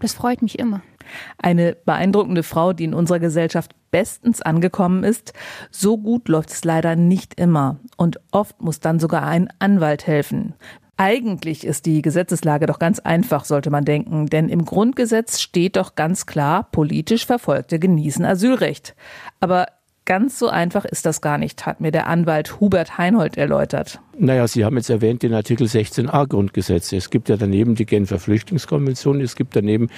Das 0.00 0.14
freut 0.14 0.40
mich 0.40 0.58
immer. 0.58 0.80
Eine 1.36 1.76
beeindruckende 1.84 2.42
Frau, 2.42 2.72
die 2.72 2.84
in 2.84 2.94
unserer 2.94 3.18
Gesellschaft 3.18 3.72
bestens 3.90 4.40
angekommen 4.40 5.04
ist. 5.04 5.34
So 5.70 5.98
gut 5.98 6.28
läuft 6.28 6.48
es 6.48 6.64
leider 6.64 6.96
nicht 6.96 7.38
immer. 7.38 7.78
Und 7.98 8.20
oft 8.30 8.62
muss 8.62 8.80
dann 8.80 8.98
sogar 8.98 9.24
ein 9.24 9.50
Anwalt 9.58 10.06
helfen. 10.06 10.54
Eigentlich 10.96 11.66
ist 11.66 11.84
die 11.84 12.00
Gesetzeslage 12.00 12.64
doch 12.64 12.78
ganz 12.78 13.00
einfach, 13.00 13.44
sollte 13.44 13.68
man 13.68 13.84
denken, 13.84 14.26
denn 14.28 14.48
im 14.48 14.64
Grundgesetz 14.64 15.40
steht 15.40 15.76
doch 15.76 15.94
ganz 15.94 16.24
klar, 16.24 16.70
politisch 16.72 17.26
Verfolgte 17.26 17.78
genießen 17.78 18.24
Asylrecht. 18.24 18.96
Aber 19.40 19.66
Ganz 20.08 20.38
so 20.38 20.48
einfach 20.48 20.86
ist 20.86 21.04
das 21.04 21.20
gar 21.20 21.36
nicht, 21.36 21.66
hat 21.66 21.82
mir 21.82 21.90
der 21.90 22.06
Anwalt 22.06 22.60
Hubert 22.60 22.96
Heinhold 22.96 23.36
erläutert. 23.36 24.00
Naja, 24.18 24.48
Sie 24.48 24.64
haben 24.64 24.78
jetzt 24.78 24.88
erwähnt 24.88 25.22
den 25.22 25.34
Artikel 25.34 25.66
16a 25.66 26.26
Grundgesetz. 26.26 26.94
Es 26.94 27.10
gibt 27.10 27.28
ja 27.28 27.36
daneben 27.36 27.74
die 27.74 27.84
Genfer 27.84 28.18
Flüchtlingskonvention, 28.18 29.20
es 29.20 29.36
gibt 29.36 29.54
daneben 29.54 29.88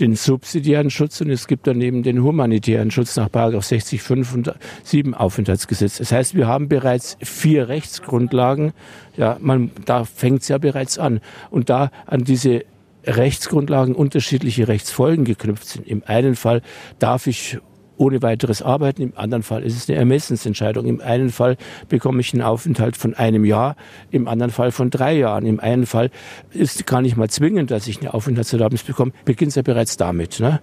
den 0.00 0.16
subsidiären 0.16 0.88
Schutz 0.88 1.20
und 1.20 1.28
es 1.28 1.46
gibt 1.46 1.66
daneben 1.66 2.02
den 2.02 2.22
humanitären 2.22 2.90
Schutz 2.90 3.14
nach 3.16 3.28
60, 3.30 4.00
5 4.00 4.34
und 4.36 4.54
7 4.84 5.12
Aufenthaltsgesetz. 5.12 5.98
Das 5.98 6.12
heißt, 6.12 6.34
wir 6.34 6.46
haben 6.46 6.70
bereits 6.70 7.18
vier 7.20 7.68
Rechtsgrundlagen. 7.68 8.72
Ja, 9.18 9.36
man, 9.38 9.70
da 9.84 10.06
fängt 10.06 10.40
es 10.40 10.48
ja 10.48 10.56
bereits 10.56 10.98
an. 10.98 11.20
Und 11.50 11.68
da 11.68 11.90
an 12.06 12.24
diese 12.24 12.64
Rechtsgrundlagen 13.04 13.94
unterschiedliche 13.94 14.66
Rechtsfolgen 14.66 15.26
geknüpft 15.26 15.68
sind. 15.68 15.86
Im 15.86 16.02
einen 16.06 16.36
Fall 16.36 16.62
darf 16.98 17.26
ich 17.26 17.58
ohne 17.98 18.22
weiteres 18.22 18.62
arbeiten. 18.62 19.02
Im 19.02 19.12
anderen 19.16 19.42
Fall 19.42 19.62
ist 19.62 19.76
es 19.76 19.88
eine 19.88 19.98
Ermessensentscheidung. 19.98 20.86
Im 20.86 21.00
einen 21.00 21.30
Fall 21.30 21.56
bekomme 21.88 22.20
ich 22.20 22.32
einen 22.32 22.42
Aufenthalt 22.42 22.96
von 22.96 23.14
einem 23.14 23.44
Jahr, 23.44 23.76
im 24.10 24.28
anderen 24.28 24.50
Fall 24.50 24.72
von 24.72 24.90
drei 24.90 25.16
Jahren. 25.16 25.46
Im 25.46 25.60
einen 25.60 25.86
Fall 25.86 26.10
ist 26.50 26.86
gar 26.86 27.02
nicht 27.02 27.16
mal 27.16 27.28
zwingend, 27.28 27.70
dass 27.70 27.86
ich 27.86 28.00
eine 28.00 28.14
Aufenthaltserlaubnis 28.14 28.82
bekomme. 28.82 29.12
Beginnt 29.24 29.50
es 29.50 29.56
ja 29.56 29.62
bereits 29.62 29.96
damit. 29.96 30.40
Ne? 30.40 30.60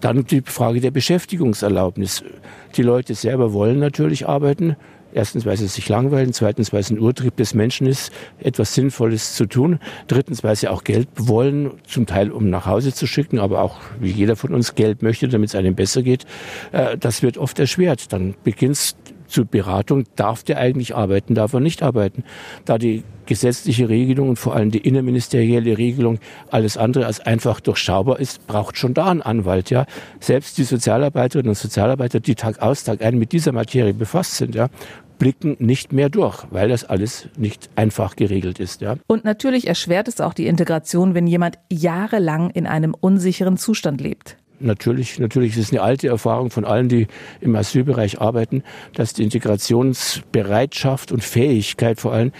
Dann 0.00 0.24
die 0.24 0.42
Frage 0.44 0.80
der 0.80 0.92
Beschäftigungserlaubnis. 0.92 2.22
Die 2.76 2.82
Leute 2.82 3.14
selber 3.14 3.52
wollen 3.52 3.78
natürlich 3.78 4.28
arbeiten. 4.28 4.76
Erstens, 5.12 5.46
weil 5.46 5.56
sie 5.56 5.66
sich 5.66 5.88
langweilen. 5.88 6.32
Zweitens, 6.32 6.72
weil 6.72 6.80
es 6.80 6.90
ein 6.90 6.98
Urtrieb 6.98 7.36
des 7.36 7.54
Menschen 7.54 7.86
ist, 7.86 8.12
etwas 8.38 8.74
Sinnvolles 8.74 9.34
zu 9.34 9.46
tun. 9.46 9.78
Drittens, 10.06 10.44
weil 10.44 10.54
sie 10.56 10.68
auch 10.68 10.84
Geld 10.84 11.08
wollen, 11.16 11.72
zum 11.86 12.06
Teil 12.06 12.30
um 12.30 12.50
nach 12.50 12.66
Hause 12.66 12.92
zu 12.92 13.06
schicken, 13.06 13.38
aber 13.38 13.62
auch 13.62 13.78
wie 14.00 14.10
jeder 14.10 14.36
von 14.36 14.54
uns 14.54 14.74
Geld 14.74 15.02
möchte, 15.02 15.28
damit 15.28 15.50
es 15.50 15.54
einem 15.54 15.74
besser 15.74 16.02
geht. 16.02 16.26
Äh, 16.72 16.98
das 16.98 17.22
wird 17.22 17.38
oft 17.38 17.58
erschwert. 17.58 18.12
Dann 18.12 18.34
beginnt 18.44 18.94
zur 19.28 19.44
Beratung, 19.44 20.04
darf 20.16 20.42
der 20.42 20.58
eigentlich 20.58 20.94
arbeiten, 20.94 21.34
darf 21.34 21.52
er 21.52 21.60
nicht 21.60 21.82
arbeiten. 21.82 22.24
Da 22.64 22.78
die 22.78 23.04
gesetzliche 23.26 23.88
Regelung 23.88 24.30
und 24.30 24.38
vor 24.38 24.54
allem 24.54 24.70
die 24.70 24.78
innerministerielle 24.78 25.76
Regelung 25.76 26.18
alles 26.50 26.76
andere 26.76 27.06
als 27.06 27.20
einfach 27.20 27.60
durchschaubar 27.60 28.18
ist, 28.20 28.46
braucht 28.46 28.78
schon 28.78 28.94
da 28.94 29.06
einen 29.06 29.22
Anwalt. 29.22 29.70
Ja, 29.70 29.86
selbst 30.18 30.58
die 30.58 30.64
Sozialarbeiterinnen 30.64 31.50
und 31.50 31.58
Sozialarbeiter, 31.58 32.20
die 32.20 32.34
Tag 32.34 32.60
aus 32.60 32.84
Tag 32.84 33.02
ein 33.02 33.18
mit 33.18 33.32
dieser 33.32 33.52
Materie 33.52 33.94
befasst 33.94 34.36
sind, 34.36 34.54
ja, 34.54 34.68
blicken 35.18 35.56
nicht 35.58 35.92
mehr 35.92 36.08
durch, 36.08 36.46
weil 36.50 36.68
das 36.68 36.84
alles 36.84 37.28
nicht 37.36 37.68
einfach 37.76 38.16
geregelt 38.16 38.60
ist. 38.60 38.80
Ja. 38.80 38.96
Und 39.06 39.24
natürlich 39.24 39.66
erschwert 39.66 40.08
es 40.08 40.20
auch 40.20 40.32
die 40.32 40.46
Integration, 40.46 41.14
wenn 41.14 41.26
jemand 41.26 41.58
jahrelang 41.70 42.50
in 42.50 42.66
einem 42.66 42.94
unsicheren 42.94 43.56
Zustand 43.56 44.00
lebt. 44.00 44.36
Natürlich, 44.60 45.18
natürlich 45.18 45.56
ist 45.56 45.66
es 45.66 45.72
eine 45.72 45.82
alte 45.82 46.08
Erfahrung 46.08 46.50
von 46.50 46.64
allen, 46.64 46.88
die 46.88 47.06
im 47.40 47.54
Asylbereich 47.54 48.20
arbeiten, 48.20 48.64
dass 48.94 49.12
die 49.12 49.22
Integrationsbereitschaft 49.22 51.12
und 51.12 51.22
Fähigkeit 51.22 52.00
vor 52.00 52.12
allem 52.12 52.32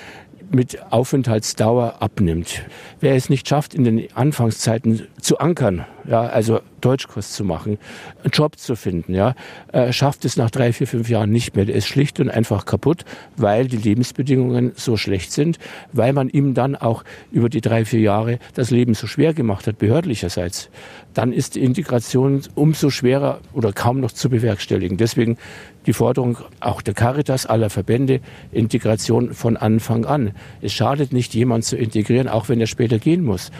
mit 0.50 0.78
Aufenthaltsdauer 0.90 1.96
abnimmt. 2.00 2.62
Wer 3.00 3.14
es 3.14 3.28
nicht 3.28 3.48
schafft, 3.48 3.74
in 3.74 3.85
den 3.85 4.09
Anfangszeiten 4.14 5.07
zu 5.20 5.38
ankern, 5.38 5.85
ja, 6.09 6.22
also 6.22 6.61
Deutschkurs 6.81 7.33
zu 7.33 7.44
machen, 7.44 7.78
einen 8.22 8.31
Job 8.31 8.59
zu 8.59 8.76
finden, 8.76 9.14
ja, 9.14 9.35
äh, 9.72 9.92
schafft 9.92 10.24
es 10.24 10.37
nach 10.37 10.50
drei, 10.50 10.72
vier, 10.72 10.87
fünf 10.87 11.09
Jahren 11.09 11.31
nicht 11.31 11.54
mehr. 11.54 11.64
Der 11.64 11.74
ist 11.74 11.87
schlicht 11.87 12.18
und 12.20 12.31
einfach 12.31 12.64
kaputt, 12.64 13.04
weil 13.37 13.66
die 13.66 13.76
Lebensbedingungen 13.76 14.72
so 14.74 14.96
schlecht 14.96 15.33
sind, 15.33 15.59
weil 15.92 16.12
man 16.12 16.28
ihm 16.28 16.54
dann 16.54 16.76
auch 16.76 17.04
über 17.31 17.48
die 17.48 17.61
drei, 17.61 17.85
vier 17.85 18.00
Jahre 18.00 18.38
das 18.54 18.70
Leben 18.70 18.94
so 18.94 19.07
schwer 19.07 19.35
gemacht 19.35 19.66
hat, 19.66 19.78
behördlicherseits. 19.78 20.70
Dann 21.18 21.33
ist 21.33 21.57
die 21.57 21.64
Integration 21.64 22.42
umso 22.54 22.90
schwerer 22.90 23.40
oder 23.52 23.72
kaum 23.72 23.98
noch 23.98 24.12
zu 24.12 24.31
bewerkstelligen. 24.31 24.98
Deswegen 24.98 25.37
die 25.85 25.92
Forderung 25.92 26.38
auch 26.61 26.81
der 26.81 26.94
Caritas 26.94 27.44
aller 27.44 27.70
Verbände, 27.70 28.20
Integration 28.52 29.35
von 29.35 29.57
Anfang 29.57 30.04
an. 30.04 30.31
Es 30.62 30.72
schadet 30.72 31.12
nicht, 31.12 31.35
jemanden 31.35 31.64
zu 31.64 31.76
integrieren, 31.76 32.28
auch 32.28 32.48
wenn 32.48 32.61
er 32.61 32.68
später 32.68 33.00
gehen 33.00 33.24
muss. 33.24 33.50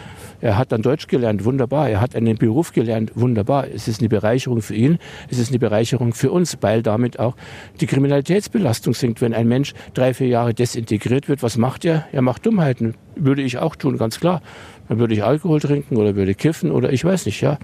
Er 0.41 0.57
hat 0.57 0.71
dann 0.71 0.81
Deutsch 0.81 1.07
gelernt, 1.07 1.43
wunderbar. 1.45 1.89
Er 1.89 2.01
hat 2.01 2.15
einen 2.15 2.37
Beruf 2.37 2.71
gelernt, 2.71 3.11
wunderbar. 3.15 3.67
Es 3.67 3.87
ist 3.87 3.99
eine 3.99 4.09
Bereicherung 4.09 4.61
für 4.61 4.75
ihn, 4.75 4.97
es 5.29 5.37
ist 5.37 5.49
eine 5.49 5.59
Bereicherung 5.59 6.13
für 6.13 6.31
uns, 6.31 6.57
weil 6.61 6.81
damit 6.81 7.19
auch 7.19 7.35
die 7.81 7.87
Kriminalitätsbelastung 7.87 8.93
sinkt. 8.93 9.21
Wenn 9.21 9.33
ein 9.33 9.47
Mensch 9.47 9.73
drei, 9.93 10.13
vier 10.13 10.27
Jahre 10.27 10.53
desintegriert 10.53 11.27
wird, 11.27 11.43
was 11.43 11.57
macht 11.57 11.85
er? 11.85 12.05
Er 12.11 12.21
macht 12.21 12.45
Dummheiten. 12.45 12.95
Würde 13.15 13.41
ich 13.41 13.57
auch 13.57 13.75
tun, 13.75 13.97
ganz 13.97 14.19
klar. 14.19 14.41
Dann 14.87 14.97
würde 14.97 15.13
ich 15.13 15.23
Alkohol 15.23 15.59
trinken 15.59 15.97
oder 15.97 16.15
würde 16.15 16.33
kiffen 16.33 16.71
oder 16.71 16.91
ich 16.91 17.03
weiß 17.03 17.25
nicht, 17.25 17.41
ja. 17.41 17.59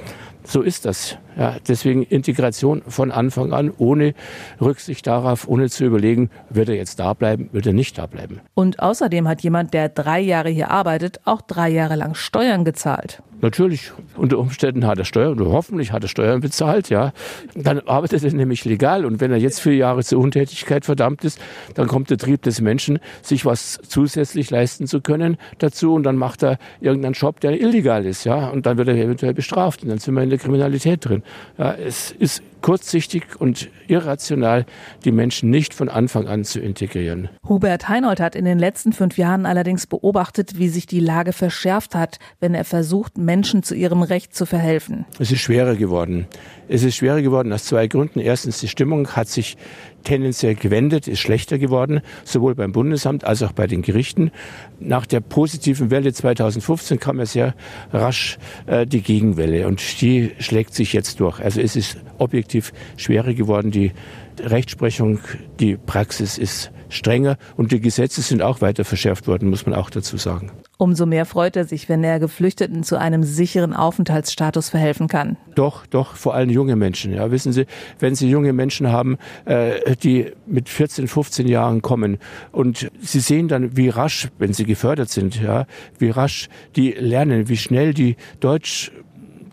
So 0.46 0.62
ist 0.62 0.86
das. 0.86 1.18
Ja, 1.38 1.56
deswegen 1.68 2.04
Integration 2.04 2.82
von 2.88 3.12
Anfang 3.12 3.52
an, 3.52 3.74
ohne 3.78 4.14
Rücksicht 4.62 5.06
darauf, 5.08 5.48
ohne 5.48 5.70
zu 5.70 5.86
überlegen, 5.86 6.30
wird 6.50 6.70
er 6.70 6.76
jetzt 6.76 7.00
da 7.00 7.14
bleiben, 7.14 7.50
wird 7.52 7.66
er 7.66 7.74
nicht 7.74 7.98
da 7.98 8.06
bleiben. 8.06 8.40
Und 8.54 8.80
außerdem 8.80 9.28
hat 9.28 9.42
jemand, 9.42 9.74
der 9.74 9.90
drei 9.90 10.20
Jahre 10.20 10.50
hier 10.50 10.72
arbeitet, 10.72 11.20
auch 11.26 11.42
drei 11.42 11.70
Jahre 11.70 11.96
lang 11.96 12.16
Steuern 12.16 12.64
gezahlt. 12.64 13.22
Natürlich, 13.42 13.92
unter 14.16 14.40
Umständen 14.40 14.88
hat 14.88 14.98
er 14.98 15.06
Steuern, 15.06 15.40
hoffentlich 15.40 15.92
hat 15.92 16.04
er 16.04 16.08
Steuern 16.08 16.42
bezahlt, 16.42 16.90
ja. 16.90 17.12
Dann 17.54 17.80
arbeitet 17.80 18.24
er 18.24 18.34
nämlich 18.34 18.66
legal 18.66 19.06
und 19.06 19.20
wenn 19.20 19.32
er 19.32 19.38
jetzt 19.38 19.60
vier 19.60 19.76
Jahre 19.76 20.04
zur 20.04 20.20
Untätigkeit 20.20 20.86
verdammt 20.86 21.24
ist, 21.24 21.40
dann 21.74 21.88
kommt 21.88 22.10
der 22.10 22.18
Trieb 22.18 22.42
des 22.44 22.62
Menschen, 22.62 23.00
sich 23.22 23.46
was 23.46 23.80
zusätzlich 23.88 24.50
leisten 24.50 24.88
zu 24.88 25.02
können 25.02 25.38
dazu 25.60 25.94
und 25.94 26.04
dann 26.04 26.16
macht 26.16 26.44
er 26.44 26.58
irgendeinen 26.80 27.14
Job, 27.14 27.40
der 27.40 27.60
illegal 27.60 28.06
ist, 28.06 28.24
ja. 28.24 28.48
Und 28.50 28.66
dann 28.66 28.78
wird 28.78 28.88
er 28.88 28.96
eventuell 28.96 29.34
bestraft 29.34 29.84
und 29.84 29.90
dann 29.90 30.00
sind 30.00 30.16
wir 30.16 30.24
in 30.24 30.30
der 30.30 30.40
Kriminalität 30.40 31.06
drin. 31.06 31.24
Ja, 31.58 31.74
es 31.74 32.12
ist 32.12 32.42
kurzsichtig 32.66 33.40
und 33.40 33.70
irrational, 33.88 34.66
die 35.04 35.12
Menschen 35.12 35.52
nicht 35.52 35.76
von 35.76 35.88
Anfang 35.88 36.28
an 36.28 36.44
zu 36.44 36.60
integrieren. 36.60 37.30
Hubert 37.48 37.90
Heinold 37.90 38.20
hat 38.20 38.36
in 38.36 38.44
den 38.44 38.58
letzten 38.58 38.92
fünf 38.92 39.20
Jahren 39.20 39.46
allerdings 39.46 39.86
beobachtet, 39.86 40.58
wie 40.58 40.70
sich 40.70 40.88
die 40.88 41.00
Lage 41.00 41.32
verschärft 41.32 41.94
hat, 41.94 42.18
wenn 42.40 42.56
er 42.56 42.66
versucht, 42.66 43.20
Menschen 43.20 43.62
zu 43.62 43.76
ihrem 43.76 44.02
Recht 44.02 44.36
zu 44.36 44.48
verhelfen. 44.48 45.06
Es 45.20 45.32
ist 45.32 45.42
schwerer 45.42 45.76
geworden. 45.76 46.26
Es 46.68 46.84
ist 46.84 46.96
schwerer 46.96 47.22
geworden 47.22 47.54
aus 47.54 47.66
zwei 47.66 47.88
Gründen. 47.88 48.20
Erstens, 48.20 48.60
die 48.60 48.68
Stimmung 48.68 49.10
hat 49.10 49.28
sich 49.28 49.58
tendenziell 50.04 50.56
gewendet, 50.56 51.08
ist 51.08 51.20
schlechter 51.20 51.58
geworden, 51.58 52.02
sowohl 52.24 52.56
beim 52.56 52.72
Bundesamt 52.72 53.24
als 53.24 53.44
auch 53.44 53.52
bei 53.52 53.68
den 53.68 53.82
Gerichten. 53.82 54.32
Nach 54.80 55.06
der 55.06 55.20
positiven 55.20 55.92
Welle 55.92 56.14
2015 56.14 57.00
kam 57.00 57.20
ja 57.20 57.26
sehr 57.26 57.56
rasch 57.92 58.38
äh, 58.66 58.86
die 58.88 59.02
Gegenwelle 59.02 59.68
und 59.68 60.02
die 60.02 60.32
schlägt 60.40 60.74
sich 60.74 60.94
jetzt 60.94 61.20
durch. 61.20 61.40
Also 61.40 61.62
es 61.62 61.76
ist 61.76 61.98
objektiv 62.18 62.74
schwerer 62.98 63.34
geworden. 63.34 63.72
Die 63.72 63.92
Rechtsprechung, 64.40 65.20
die 65.60 65.78
Praxis 65.78 66.38
ist 66.38 66.72
strenger 66.90 67.38
und 67.58 67.72
die 67.72 67.80
Gesetze 67.80 68.22
sind 68.22 68.42
auch 68.42 68.62
weiter 68.62 68.86
verschärft 68.86 69.28
worden, 69.28 69.50
muss 69.50 69.66
man 69.66 69.76
auch 69.76 69.90
dazu 69.90 70.18
sagen. 70.18 70.52
Umso 70.78 71.06
mehr 71.06 71.26
freut 71.26 71.56
er 71.56 71.66
sich, 71.66 71.88
wenn 71.88 72.04
er 72.04 72.20
Geflüchteten 72.20 72.84
zu 72.84 73.00
einem 73.00 73.24
sicheren 73.24 73.74
Aufenthaltsstatus 73.74 74.70
verhelfen 74.70 75.08
kann. 75.08 75.38
Doch, 75.56 75.86
doch, 75.86 76.16
vor 76.16 76.34
allem 76.34 76.50
junge 76.50 76.76
Menschen. 76.76 77.14
Ja, 77.14 77.32
wissen 77.32 77.54
Sie, 77.54 77.66
wenn 78.00 78.16
Sie 78.16 78.30
junge 78.30 78.52
Menschen 78.52 78.92
haben, 78.92 79.18
äh, 79.46 79.96
die 79.96 80.32
mit 80.46 80.68
14, 80.68 81.08
15 81.08 81.48
Jahren 81.48 81.82
kommen 81.82 82.18
und 82.52 82.90
Sie 83.00 83.20
sehen 83.20 83.48
dann, 83.48 83.78
wie 83.78 83.90
rasch, 83.90 84.30
wenn 84.38 84.54
sie 84.54 84.66
gefördert 84.66 85.10
sind, 85.10 85.42
ja, 85.42 85.66
wie 85.98 86.10
rasch 86.10 86.50
die 86.76 86.92
lernen, 86.92 87.50
wie 87.50 87.58
schnell 87.58 87.94
die 87.94 88.16
Deutsch 88.40 88.92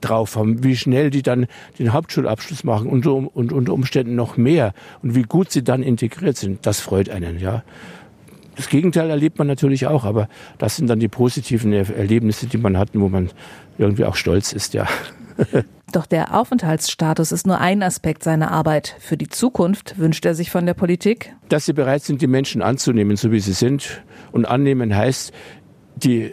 drauf 0.03 0.37
haben, 0.37 0.63
wie 0.63 0.77
schnell 0.77 1.11
die 1.11 1.23
dann 1.23 1.47
den 1.79 1.93
Hauptschulabschluss 1.93 2.65
machen 2.65 2.89
und, 2.89 3.07
und 3.07 3.53
unter 3.53 3.73
Umständen 3.73 4.15
noch 4.15 4.37
mehr 4.37 4.75
und 5.03 5.15
wie 5.15 5.23
gut 5.23 5.51
sie 5.51 5.65
dann 5.65 5.83
integriert 5.83 6.37
sind, 6.37 6.67
das 6.67 6.81
freut 6.81 7.09
einen, 7.09 7.39
ja. 7.39 7.63
Das 8.57 8.69
Gegenteil 8.69 9.09
erlebt 9.09 9.39
man 9.39 9.47
natürlich 9.47 9.87
auch, 9.87 10.05
aber 10.05 10.29
das 10.59 10.77
sind 10.77 10.89
dann 10.89 11.01
die 11.01 11.09
positiven 11.09 11.73
Erlebnisse, 11.73 12.47
die 12.47 12.59
man 12.59 12.77
hat, 12.77 12.91
wo 12.93 13.09
man 13.09 13.31
irgendwie 13.79 14.05
auch 14.05 14.17
stolz 14.17 14.53
ist, 14.53 14.75
ja. 14.75 14.87
Doch 15.93 16.07
der 16.07 16.35
Aufenthaltsstatus 16.35 17.33
ist 17.33 17.47
nur 17.47 17.61
ein 17.61 17.83
Aspekt 17.83 18.23
seiner 18.23 18.51
Arbeit. 18.51 18.97
Für 18.99 19.19
die 19.19 19.29
Zukunft 19.29 19.99
wünscht 19.99 20.25
er 20.25 20.35
sich 20.35 20.51
von 20.51 20.65
der 20.65 20.73
Politik, 20.73 21.35
dass 21.51 21.67
sie 21.67 21.75
bereit 21.75 22.03
sind, 22.03 22.23
die 22.23 22.27
Menschen 22.27 22.63
anzunehmen, 22.63 23.17
so 23.17 23.31
wie 23.31 23.41
sie 23.41 23.53
sind. 23.53 24.03
Und 24.33 24.47
annehmen 24.47 24.97
heißt, 24.97 25.33
die 25.97 26.23
äh, 26.23 26.33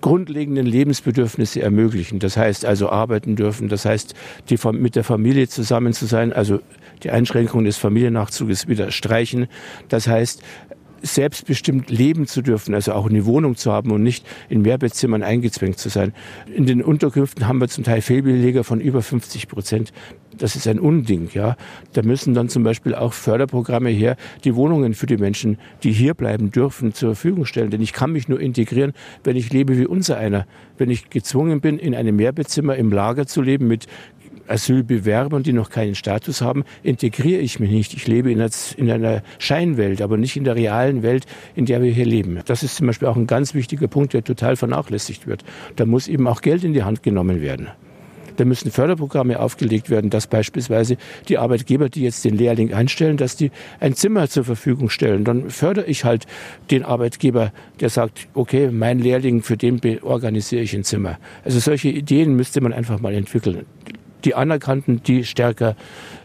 grundlegenden 0.00 0.66
Lebensbedürfnisse 0.66 1.62
ermöglichen. 1.62 2.18
Das 2.18 2.36
heißt 2.36 2.64
also 2.64 2.88
arbeiten 2.90 3.36
dürfen, 3.36 3.68
das 3.68 3.84
heißt 3.84 4.14
die, 4.50 4.58
mit 4.72 4.96
der 4.96 5.04
Familie 5.04 5.48
zusammen 5.48 5.92
zu 5.92 6.06
sein, 6.06 6.32
also 6.32 6.60
die 7.02 7.10
Einschränkung 7.10 7.64
des 7.64 7.78
Familiennachzuges 7.78 8.68
wieder 8.68 8.90
streichen. 8.90 9.48
Das 9.88 10.06
heißt 10.06 10.42
selbstbestimmt 11.02 11.90
leben 11.90 12.26
zu 12.26 12.42
dürfen, 12.42 12.74
also 12.74 12.92
auch 12.92 13.08
eine 13.08 13.26
Wohnung 13.26 13.56
zu 13.56 13.72
haben 13.72 13.90
und 13.90 14.02
nicht 14.02 14.26
in 14.48 14.62
Mehrbettzimmern 14.62 15.22
eingezwängt 15.22 15.78
zu 15.78 15.88
sein. 15.88 16.12
In 16.54 16.66
den 16.66 16.82
Unterkünften 16.82 17.46
haben 17.46 17.60
wir 17.60 17.68
zum 17.68 17.84
Teil 17.84 18.00
Fehlbeleger 18.00 18.64
von 18.64 18.80
über 18.80 19.02
50 19.02 19.48
Prozent. 19.48 19.92
Das 20.36 20.56
ist 20.56 20.66
ein 20.66 20.80
Unding, 20.80 21.28
ja. 21.34 21.56
Da 21.92 22.02
müssen 22.02 22.32
dann 22.34 22.48
zum 22.48 22.62
Beispiel 22.62 22.94
auch 22.94 23.12
Förderprogramme 23.12 23.90
her, 23.90 24.16
die 24.44 24.54
Wohnungen 24.54 24.94
für 24.94 25.06
die 25.06 25.18
Menschen, 25.18 25.58
die 25.82 25.92
hier 25.92 26.14
bleiben 26.14 26.50
dürfen, 26.50 26.94
zur 26.94 27.14
Verfügung 27.14 27.44
stellen. 27.44 27.70
Denn 27.70 27.82
ich 27.82 27.92
kann 27.92 28.12
mich 28.12 28.28
nur 28.28 28.40
integrieren, 28.40 28.92
wenn 29.24 29.36
ich 29.36 29.52
lebe 29.52 29.76
wie 29.76 29.86
unser 29.86 30.16
einer. 30.16 30.46
Wenn 30.78 30.88
ich 30.88 31.10
gezwungen 31.10 31.60
bin, 31.60 31.78
in 31.78 31.94
einem 31.94 32.16
Mehrbettzimmer 32.16 32.76
im 32.76 32.90
Lager 32.90 33.26
zu 33.26 33.42
leben 33.42 33.68
mit 33.68 33.86
Asylbewerbern, 34.48 35.42
die 35.42 35.52
noch 35.52 35.70
keinen 35.70 35.94
Status 35.94 36.40
haben, 36.40 36.64
integriere 36.82 37.40
ich 37.40 37.60
mich 37.60 37.70
nicht. 37.70 37.94
Ich 37.94 38.06
lebe 38.06 38.30
in 38.30 38.40
einer 38.90 39.22
Scheinwelt, 39.38 40.02
aber 40.02 40.16
nicht 40.16 40.36
in 40.36 40.44
der 40.44 40.56
realen 40.56 41.02
Welt, 41.02 41.26
in 41.54 41.66
der 41.66 41.82
wir 41.82 41.92
hier 41.92 42.06
leben. 42.06 42.40
Das 42.46 42.62
ist 42.62 42.76
zum 42.76 42.86
Beispiel 42.86 43.08
auch 43.08 43.16
ein 43.16 43.26
ganz 43.26 43.54
wichtiger 43.54 43.88
Punkt, 43.88 44.14
der 44.14 44.24
total 44.24 44.56
vernachlässigt 44.56 45.26
wird. 45.26 45.44
Da 45.76 45.86
muss 45.86 46.08
eben 46.08 46.26
auch 46.26 46.40
Geld 46.40 46.64
in 46.64 46.72
die 46.72 46.82
Hand 46.82 47.02
genommen 47.02 47.40
werden. 47.40 47.68
Da 48.36 48.44
müssen 48.44 48.70
Förderprogramme 48.70 49.38
aufgelegt 49.38 49.90
werden, 49.90 50.10
dass 50.10 50.26
beispielsweise 50.26 50.96
die 51.28 51.38
Arbeitgeber, 51.38 51.88
die 51.88 52.02
jetzt 52.02 52.24
den 52.24 52.36
Lehrling 52.36 52.72
einstellen, 52.72 53.16
dass 53.16 53.36
die 53.36 53.50
ein 53.78 53.94
Zimmer 53.94 54.28
zur 54.28 54.44
Verfügung 54.44 54.88
stellen. 54.88 55.24
Dann 55.24 55.50
fördere 55.50 55.86
ich 55.86 56.04
halt 56.04 56.26
den 56.70 56.82
Arbeitgeber, 56.82 57.52
der 57.80 57.90
sagt, 57.90 58.28
okay, 58.34 58.70
mein 58.70 58.98
Lehrling, 58.98 59.42
für 59.42 59.56
den 59.56 59.80
organisiere 60.02 60.62
ich 60.62 60.74
ein 60.74 60.84
Zimmer. 60.84 61.18
Also 61.44 61.58
solche 61.58 61.88
Ideen 61.88 62.34
müsste 62.34 62.60
man 62.60 62.72
einfach 62.72 63.00
mal 63.00 63.14
entwickeln 63.14 63.66
die 64.24 64.34
Anerkannten, 64.34 65.02
die 65.02 65.24
stärker 65.24 65.76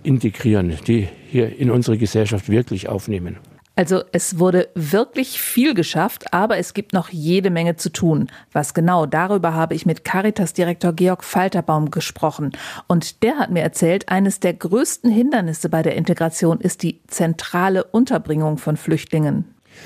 integrieren, 0.04 0.78
die 0.88 1.08
hier 1.30 1.58
in 1.58 1.72
unsere 1.72 1.98
Gesellschaft 1.98 2.50
wirklich 2.50 2.90
aufnehmen. 2.90 3.38
Also 3.78 4.02
es 4.12 4.40
wurde 4.40 4.70
wirklich 4.74 5.40
viel 5.40 5.76
geschafft, 5.76 6.34
aber 6.34 6.58
es 6.58 6.74
gibt 6.74 6.94
noch 6.94 7.10
jede 7.10 7.52
Menge 7.52 7.76
zu 7.76 7.92
tun. 7.92 8.28
Was 8.52 8.74
genau, 8.74 9.06
darüber 9.06 9.54
habe 9.54 9.76
ich 9.76 9.86
mit 9.86 10.04
Caritas-Direktor 10.04 10.94
Georg 10.94 11.24
Falterbaum 11.24 11.92
gesprochen. 11.92 12.54
Und 12.88 13.22
der 13.22 13.38
hat 13.38 13.52
mir 13.52 13.62
erzählt, 13.62 14.10
eines 14.10 14.40
der 14.40 14.56
größten 14.56 15.12
Hindernisse 15.12 15.70
bei 15.70 15.84
der 15.84 15.96
Integration 15.96 16.60
ist 16.60 16.82
die 16.82 17.02
zentrale 17.06 17.84
Unterbringung 17.84 18.58
von 18.58 18.78
Flüchtlingen. 18.78 19.46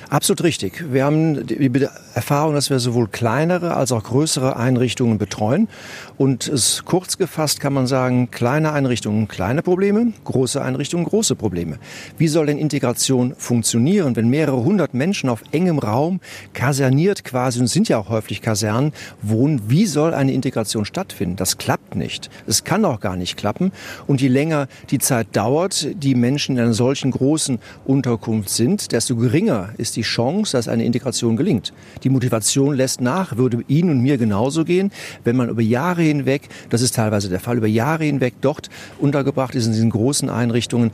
Absolut 0.10 0.44
richtig. 0.44 0.92
Wir 0.92 1.06
haben 1.06 1.48
die 1.48 1.88
Erfahrung, 2.14 2.54
dass 2.54 2.70
wir 2.70 2.80
sowohl 2.80 3.08
kleinere 3.08 3.76
als 3.76 3.92
auch 3.92 4.04
größere 4.04 4.58
Einrichtungen 4.58 5.18
betreuen. 5.18 5.70
Und 6.18 6.48
es 6.48 6.84
kurz 6.86 7.18
gefasst 7.18 7.60
kann 7.60 7.74
man 7.74 7.88
sagen, 7.88 8.30
kleine 8.30 8.74
Einrichtungen 8.74 9.28
kleine 9.28 9.62
Probleme, 9.62 10.14
große 10.26 10.62
Einrichtungen 10.62 11.06
große 11.06 11.36
Probleme. 11.36 11.78
Wie 12.18 12.28
soll 12.28 12.48
denn 12.48 12.58
Integration 12.58 13.34
funktionieren, 13.38 14.16
wenn 14.16 14.30
mehrere 14.30 14.64
hundert 14.64 14.94
Menschen 14.94 15.30
auf 15.30 15.44
engem 15.52 15.80
Raum 15.80 16.20
kaserniert 16.54 17.24
quasi, 17.24 17.60
und 17.60 17.68
sind 17.68 17.88
ja 17.88 17.98
auch 17.98 18.10
häufig 18.10 18.42
Kasernen, 18.42 18.92
wohnen? 19.22 19.62
Wie 19.68 19.86
soll 19.86 20.14
eine 20.14 20.34
Integration 20.34 20.86
stattfinden? 20.86 21.38
Das 21.38 21.58
klappt 21.58 21.96
nicht. 21.96 22.30
Es 22.48 22.64
kann 22.64 22.84
auch 22.86 23.00
gar 23.00 23.16
nicht 23.16 23.38
klappen. 23.38 23.72
Und 24.08 24.22
je 24.22 24.28
länger 24.28 24.68
die 24.90 25.00
Zeit 25.00 25.28
dauert, 25.34 25.88
die 25.96 26.16
Menschen 26.16 26.58
in 26.58 26.64
einer 26.64 26.74
solchen 26.74 27.12
großen 27.12 27.60
Unterkunft 27.86 28.50
sind, 28.50 28.92
desto 28.92 29.16
geringer 29.16 29.70
ist 29.82 29.96
die 29.96 30.04
Chance, 30.04 30.56
dass 30.56 30.67
eine 30.67 30.86
Integration 30.86 31.36
gelingt. 31.36 31.74
Die 32.04 32.10
Motivation 32.10 32.76
lässt 32.76 33.02
nach, 33.02 33.36
würde 33.36 33.63
Ihnen 33.67 33.89
und 33.89 34.02
mir 34.02 34.17
genauso 34.17 34.63
gehen, 34.63 34.91
wenn 35.24 35.36
man 35.36 35.50
über 35.50 35.62
Jahre 35.62 36.04
hinweg, 36.04 36.48
das 36.70 36.82
ist 36.82 36.96
teilweise 36.96 37.30
der 37.30 37.39
Fall, 37.39 37.58
über 37.58 37.67
Jahre 37.67 38.06
hinweg 38.06 38.36
dort 38.41 38.70
untergebracht 39.00 39.56
ist 39.56 39.65
in 39.65 39.74
diesen 39.74 39.89
großen 39.89 40.30
Einrichtungen, 40.30 40.91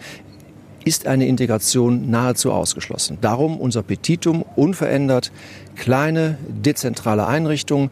ist 0.85 1.05
eine 1.05 1.27
Integration 1.27 2.09
nahezu 2.09 2.51
ausgeschlossen. 2.51 3.17
Darum 3.19 3.59
unser 3.59 3.83
Petitum 3.83 4.43
unverändert, 4.55 5.33
kleine, 5.75 6.37
dezentrale 6.47 7.27
Einrichtungen. 7.27 7.89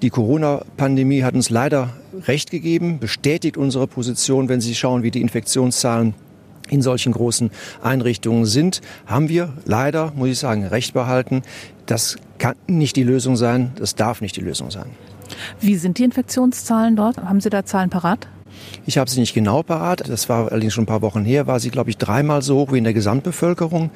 Die 0.00 0.10
Corona-Pandemie 0.10 1.24
hat 1.24 1.34
uns 1.34 1.50
leider 1.50 1.90
recht 2.26 2.50
gegeben, 2.50 3.00
bestätigt 3.00 3.56
unsere 3.56 3.88
Position, 3.88 4.48
wenn 4.48 4.60
Sie 4.60 4.74
schauen, 4.76 5.02
wie 5.02 5.10
die 5.10 5.20
Infektionszahlen 5.20 6.14
in 6.70 6.82
solchen 6.82 7.12
großen 7.12 7.50
Einrichtungen 7.82 8.46
sind, 8.46 8.80
haben 9.06 9.28
wir 9.28 9.52
leider, 9.64 10.12
muss 10.14 10.28
ich 10.28 10.38
sagen, 10.38 10.64
recht 10.64 10.94
behalten. 10.94 11.42
Das 11.86 12.16
kann 12.38 12.54
nicht 12.66 12.96
die 12.96 13.02
Lösung 13.02 13.36
sein, 13.36 13.72
das 13.76 13.94
darf 13.94 14.20
nicht 14.20 14.36
die 14.36 14.40
Lösung 14.40 14.70
sein. 14.70 14.86
Wie 15.60 15.76
sind 15.76 15.98
die 15.98 16.04
Infektionszahlen 16.04 16.96
dort? 16.96 17.18
Haben 17.18 17.40
Sie 17.40 17.50
da 17.50 17.64
Zahlen 17.64 17.90
parat? 17.90 18.28
Ich 18.86 18.98
habe 18.98 19.10
sie 19.10 19.20
nicht 19.20 19.34
genau 19.34 19.62
parat. 19.62 20.08
Das 20.08 20.28
war 20.28 20.50
allerdings 20.50 20.74
schon 20.74 20.84
ein 20.84 20.86
paar 20.86 21.02
Wochen 21.02 21.24
her. 21.24 21.46
War 21.46 21.60
sie, 21.60 21.70
glaube 21.70 21.90
ich, 21.90 21.96
dreimal 21.96 22.42
so 22.42 22.56
hoch 22.56 22.72
wie 22.72 22.78
in 22.78 22.84
der 22.84 22.92
Gesamtbevölkerung. 22.92 23.90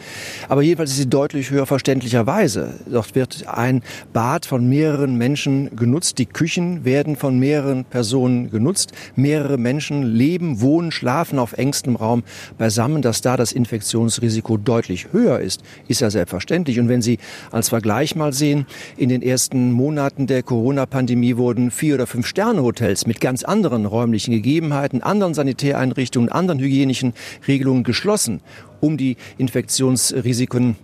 Aber 0.49 0.63
jedenfalls 0.63 0.91
ist 0.91 0.97
sie 0.99 1.09
deutlich 1.09 1.51
höher 1.51 1.67
verständlicherweise. 1.67 2.75
Dort 2.87 3.15
wird 3.15 3.47
ein 3.49 3.83
Bad 4.13 4.47
von 4.47 4.69
mehreren 4.69 5.17
Menschen 5.17 5.75
genutzt. 5.77 6.19
Die 6.19 6.27
Küchen 6.27 6.85
werden 6.85 7.17
von 7.17 7.39
mehreren 7.39 7.85
Personen 7.85 8.51
genutzt. 8.51 8.93
Mehrere 9.17 9.59
Menschen 9.59 10.03
leben, 10.03 10.61
wohnen, 10.61 10.93
schlafen 10.93 11.39
auf 11.39 11.55
engstem 11.55 11.97
Raum 11.97 12.23
beisammen. 12.59 13.03
Dass 13.03 13.21
da 13.21 13.37
das 13.37 13.53
Infektionsrisiko 13.53 14.57
deutlich 14.57 15.13
höher 15.13 15.41
ist, 15.41 15.63
ist 15.89 16.01
ja 16.01 16.11
selbstverständlich. 16.11 16.79
Und 16.79 16.89
wenn 16.89 17.03
Sie 17.03 17.19
als 17.51 17.69
Vergleich 17.69 18.17
mal 18.17 18.33
sehen, 18.33 18.67
in 18.97 19.09
den 19.09 19.23
ersten 19.23 19.73
Monaten 19.73 20.27
der 20.27 20.43
Corona-Pandemie 20.43 21.37
wurden 21.37 21.71
vier 21.71 21.95
oder 21.95 22.07
fünf 22.07 22.27
Sterne-Hotels 22.27 23.07
mit 23.07 23.21
ganz 23.21 23.45
anderen 23.45 23.87
räumlichen 23.87 24.33
Gegebenheiten, 24.45 25.03
anderen 25.03 25.35
Sanitäreinrichtungen, 25.35 26.29
anderen 26.29 26.61
hygienischen 26.61 27.15
Regelungen 27.49 27.83
geschlossen, 27.83 28.41
um 28.81 28.97
die 28.97 29.17
Infektionsrisiken 29.39 30.77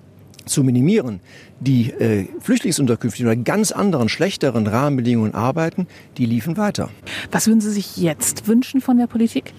zu 0.46 0.64
minimieren. 0.64 1.20
Die 1.60 1.90
äh, 1.90 2.26
Flüchtlingsunterkünfte, 2.40 3.18
die 3.18 3.28
unter 3.28 3.36
ganz 3.36 3.70
anderen, 3.70 4.08
schlechteren 4.08 4.66
Rahmenbedingungen 4.66 5.34
arbeiten, 5.34 5.86
die 6.16 6.24
liefen 6.24 6.56
weiter. 6.56 6.88
Was 7.30 7.46
würden 7.46 7.60
Sie 7.60 7.70
sich 7.70 7.98
jetzt 7.98 8.48
wünschen 8.48 8.80
von 8.80 8.96
der 8.96 9.06
Politik? 9.06 9.52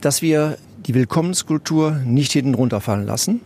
Dass 0.00 0.22
wir 0.22 0.56
die 0.86 0.94
Willkommenskultur 0.94 2.00
nicht 2.06 2.32
hinten 2.32 2.54
runterfallen 2.54 3.04
lassen. 3.04 3.40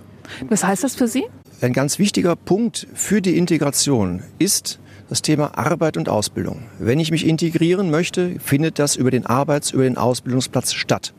Was 0.49 0.62
heißt 0.62 0.85
das 0.85 0.95
für 0.95 1.09
Sie? 1.09 1.25
Ein 1.62 1.73
ganz 1.73 1.99
wichtiger 1.99 2.37
Punkt 2.37 2.87
für 2.95 3.23
die 3.23 3.37
Integration 3.37 4.23
ist 4.38 4.79
das 5.12 5.20
Thema 5.20 5.59
Arbeit 5.59 5.98
und 5.98 6.09
Ausbildung. 6.09 6.62
Wenn 6.79 6.98
ich 6.98 7.11
mich 7.11 7.27
integrieren 7.27 7.90
möchte, 7.90 8.40
findet 8.40 8.79
das 8.79 8.96
über 8.96 9.11
den 9.11 9.27
Arbeits-, 9.27 9.70
über 9.70 9.83
den 9.83 9.98
Ausbildungsplatz 9.98 10.72
statt. 10.72 11.12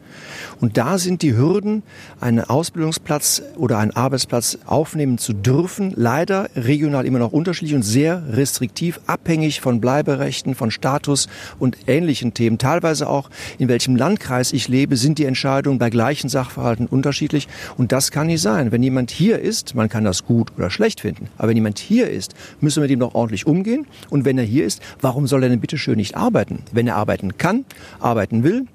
Und 0.59 0.77
da 0.77 0.97
sind 0.97 1.21
die 1.21 1.35
Hürden, 1.35 1.83
einen 2.19 2.41
Ausbildungsplatz 2.41 3.41
oder 3.55 3.77
einen 3.77 3.91
Arbeitsplatz 3.91 4.57
aufnehmen 4.65 5.17
zu 5.17 5.33
dürfen, 5.33 5.93
leider 5.95 6.49
regional 6.55 7.05
immer 7.05 7.19
noch 7.19 7.31
unterschiedlich 7.31 7.75
und 7.75 7.83
sehr 7.83 8.23
restriktiv, 8.31 8.99
abhängig 9.07 9.61
von 9.61 9.81
Bleiberechten, 9.81 10.55
von 10.55 10.71
Status 10.71 11.27
und 11.59 11.77
ähnlichen 11.87 12.33
Themen. 12.33 12.57
Teilweise 12.57 13.09
auch, 13.09 13.29
in 13.57 13.67
welchem 13.67 13.95
Landkreis 13.95 14.53
ich 14.53 14.67
lebe, 14.67 14.97
sind 14.97 15.19
die 15.19 15.25
Entscheidungen 15.25 15.79
bei 15.79 15.89
gleichen 15.89 16.29
Sachverhalten 16.29 16.87
unterschiedlich. 16.87 17.47
Und 17.77 17.91
das 17.91 18.11
kann 18.11 18.27
nicht 18.27 18.41
sein. 18.41 18.71
Wenn 18.71 18.83
jemand 18.83 19.11
hier 19.11 19.39
ist, 19.39 19.75
man 19.75 19.89
kann 19.89 20.03
das 20.03 20.25
gut 20.25 20.51
oder 20.57 20.69
schlecht 20.69 21.01
finden, 21.01 21.27
aber 21.37 21.49
wenn 21.49 21.57
jemand 21.57 21.79
hier 21.79 22.09
ist, 22.09 22.35
müssen 22.61 22.77
wir 22.77 22.83
mit 22.83 22.91
ihm 22.91 22.99
noch 22.99 23.15
ordentlich 23.15 23.45
umgehen. 23.45 23.87
Und 24.09 24.25
wenn 24.25 24.37
er 24.37 24.43
hier 24.43 24.65
ist, 24.65 24.81
warum 25.01 25.27
soll 25.27 25.43
er 25.43 25.49
denn 25.49 25.59
bitte 25.59 25.77
schön 25.77 25.97
nicht 25.97 26.15
arbeiten? 26.15 26.63
Wenn 26.71 26.87
er 26.87 26.95
arbeiten 26.95 27.37
kann, 27.37 27.65
arbeiten 27.99 28.43
will, 28.43 28.65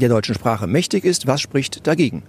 der 0.00 0.08
deutschen 0.08 0.34
Sprache 0.34 0.66
mächtig 0.66 1.04
ist, 1.04 1.26
was 1.26 1.40
spricht 1.40 1.86
dagegen? 1.86 2.22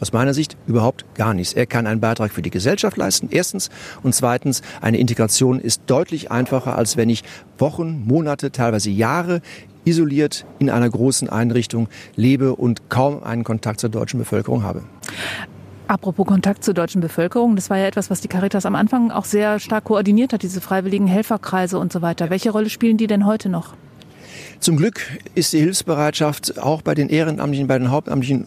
Aus 0.00 0.12
meiner 0.12 0.34
Sicht 0.34 0.56
überhaupt 0.66 1.04
gar 1.14 1.34
nichts. 1.34 1.52
Er 1.52 1.66
kann 1.66 1.86
einen 1.86 2.00
Beitrag 2.00 2.32
für 2.32 2.42
die 2.42 2.50
Gesellschaft 2.50 2.96
leisten, 2.96 3.28
erstens. 3.30 3.70
Und 4.02 4.14
zweitens, 4.14 4.62
eine 4.80 4.98
Integration 4.98 5.60
ist 5.60 5.82
deutlich 5.86 6.30
einfacher, 6.30 6.76
als 6.76 6.96
wenn 6.96 7.08
ich 7.08 7.22
Wochen, 7.58 8.04
Monate, 8.06 8.50
teilweise 8.50 8.90
Jahre 8.90 9.40
isoliert 9.84 10.46
in 10.58 10.70
einer 10.70 10.88
großen 10.88 11.28
Einrichtung 11.28 11.88
lebe 12.16 12.56
und 12.56 12.90
kaum 12.90 13.22
einen 13.22 13.44
Kontakt 13.44 13.80
zur 13.80 13.90
deutschen 13.90 14.18
Bevölkerung 14.18 14.62
habe. 14.62 14.82
Apropos 15.86 16.26
Kontakt 16.26 16.64
zur 16.64 16.72
deutschen 16.72 17.02
Bevölkerung, 17.02 17.56
das 17.56 17.68
war 17.68 17.76
ja 17.76 17.86
etwas, 17.86 18.08
was 18.08 18.22
die 18.22 18.28
Caritas 18.28 18.64
am 18.64 18.74
Anfang 18.74 19.10
auch 19.10 19.26
sehr 19.26 19.60
stark 19.60 19.84
koordiniert 19.84 20.32
hat, 20.32 20.42
diese 20.42 20.62
freiwilligen 20.62 21.06
Helferkreise 21.06 21.78
und 21.78 21.92
so 21.92 22.00
weiter. 22.00 22.30
Welche 22.30 22.50
Rolle 22.50 22.70
spielen 22.70 22.96
die 22.96 23.06
denn 23.06 23.26
heute 23.26 23.50
noch? 23.50 23.74
Zum 24.60 24.76
Glück 24.76 25.00
ist 25.34 25.52
die 25.52 25.60
Hilfsbereitschaft 25.60 26.58
auch 26.58 26.82
bei 26.82 26.94
den 26.94 27.08
Ehrenamtlichen, 27.08 27.66
bei 27.66 27.78
den 27.78 27.90
Hauptamtlichen 27.90 28.46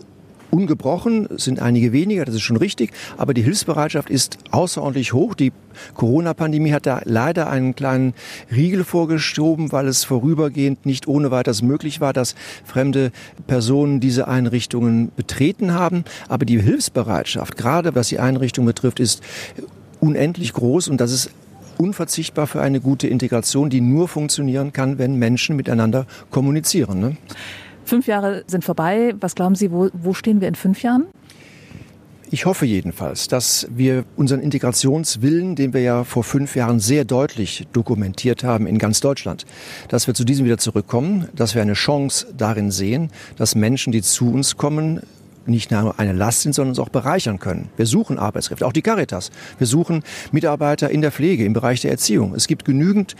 ungebrochen, 0.50 1.28
es 1.36 1.43
sind 1.43 1.60
einige 1.60 1.91
weniger, 1.91 2.26
das 2.26 2.36
ist 2.36 2.41
schon 2.41 2.58
richtig, 2.58 2.91
aber 3.17 3.34
die 3.34 3.41
Hilfsbereitschaft 3.41 4.10
ist 4.10 4.38
außerordentlich 4.52 5.13
hoch. 5.13 5.36
Die 5.36 5.52
Corona-Pandemie 5.96 6.72
hat 6.72 6.86
da 6.86 7.02
leider 7.04 7.50
einen 7.50 7.76
kleinen 7.76 8.13
Riegel 8.52 8.84
vorgeschoben, 8.84 9.72
weil 9.72 9.88
es 9.88 10.04
vorübergehend 10.04 10.86
nicht 10.86 11.08
ohne 11.08 11.32
weiteres 11.32 11.62
möglich 11.62 12.02
war, 12.02 12.13
dass 12.13 12.36
fremde 12.63 13.12
Personen 13.46 14.00
diese 14.00 14.28
Einrichtungen 14.28 15.12
betreten 15.15 15.74
haben. 15.74 16.06
Aber 16.30 16.46
die 16.46 16.62
Hilfsbereitschaft, 16.62 17.58
gerade 17.58 17.93
was 17.96 18.08
die 18.08 18.20
Einrichtung 18.20 18.65
betrifft, 18.65 19.00
ist 19.00 19.22
unendlich 20.00 20.54
groß 20.54 20.88
und 20.88 21.02
das 21.02 21.12
ist 21.12 21.32
unverzichtbar 21.80 22.48
für 22.48 22.62
eine 22.62 22.82
gute 22.82 23.08
Integration, 23.08 23.70
die 23.70 23.82
nur 23.82 24.08
funktionieren 24.08 24.74
kann, 24.74 24.98
wenn 24.98 25.16
Menschen 25.16 25.56
miteinander 25.56 26.06
kommunizieren. 26.30 27.00
Ne? 27.00 27.18
Fünf 27.86 28.08
Jahre 28.08 28.44
sind 28.48 28.63
vorbei. 28.63 29.16
Was 29.20 29.36
glauben 29.36 29.56
Sie, 29.56 29.72
wo, 29.72 29.90
wo 29.94 30.13
stehen 30.13 30.42
wir 30.42 30.48
in 30.48 30.56
fünf 30.56 30.84
Jahren? 30.84 31.08
Ich 32.30 32.46
hoffe 32.46 32.66
jedenfalls, 32.66 33.30
dass 33.30 33.68
wir 33.72 34.04
unseren 34.18 34.42
Integrationswillen, 34.42 35.56
den 35.56 35.72
wir 35.72 35.80
ja 35.80 36.04
vor 36.04 36.26
fünf 36.26 36.58
Jahren 36.58 36.82
sehr 36.82 37.06
deutlich 37.06 37.66
dokumentiert 37.72 38.44
haben 38.44 38.68
in 38.68 38.80
ganz 38.80 39.00
Deutschland, 39.00 39.46
dass 39.88 40.08
wir 40.08 40.13
zu 40.13 40.26
diesem 40.26 40.46
wieder 40.46 40.58
zurückkommen, 40.58 41.30
dass 41.34 41.56
wir 41.56 41.62
eine 41.62 41.72
Chance 41.74 42.28
darin 42.36 42.70
sehen, 42.70 43.12
dass 43.38 43.56
Menschen, 43.56 43.94
die 43.94 44.02
zu 44.02 44.30
uns 44.30 44.58
kommen, 44.58 45.04
nicht 45.48 45.72
nur 45.72 46.00
eine 46.00 46.14
Last 46.14 46.42
sind, 46.42 46.54
sondern 46.54 46.72
uns 46.72 46.80
auch 46.80 46.90
bereichern 46.90 47.40
können. 47.40 47.70
Wir 47.78 47.86
suchen 47.86 48.20
Arbeitskräfte, 48.20 48.66
auch 48.66 48.74
die 48.74 48.82
Caritas. 48.82 49.32
Wir 49.58 49.68
suchen 49.68 50.04
Mitarbeiter 50.32 50.90
in 50.90 51.02
der 51.02 51.12
Pflege, 51.12 51.46
im 51.46 51.54
Bereich 51.54 51.82
der 51.82 51.92
Erziehung. 51.92 52.36
Es 52.36 52.48
gibt 52.48 52.66
genügend 52.66 53.16